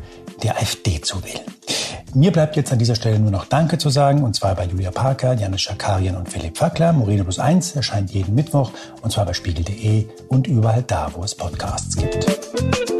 der 0.44 0.58
AfD 0.58 1.02
zu 1.02 1.24
wählen. 1.24 1.46
Mir 2.14 2.32
bleibt 2.32 2.56
jetzt 2.56 2.72
an 2.72 2.80
dieser 2.80 2.96
Stelle 2.96 3.20
nur 3.20 3.32
noch 3.32 3.44
Danke 3.44 3.78
zu 3.78 3.90
sagen, 3.90 4.24
und 4.24 4.36
zwar 4.36 4.56
bei 4.56 4.66
Julia 4.66 4.90
Parker, 4.92 5.34
Janis 5.34 5.64
Schakarian 5.64 6.16
und 6.16 6.30
Philipp 6.30 6.58
Fackler. 6.58 6.94
Moreno 6.94 7.26
Plus 7.26 7.40
1 7.40 7.76
erscheint 7.76 8.12
jeden 8.12 8.36
Mittwoch, 8.36 8.72
und 9.02 9.12
zwar 9.12 9.26
bei 9.26 9.34
spiegel.de 9.34 10.08
und 10.30 10.48
überall 10.48 10.84
da, 10.84 11.10
wo 11.14 11.24
es 11.24 11.36
Podcasts 11.36 11.98
gibt. 11.98 12.95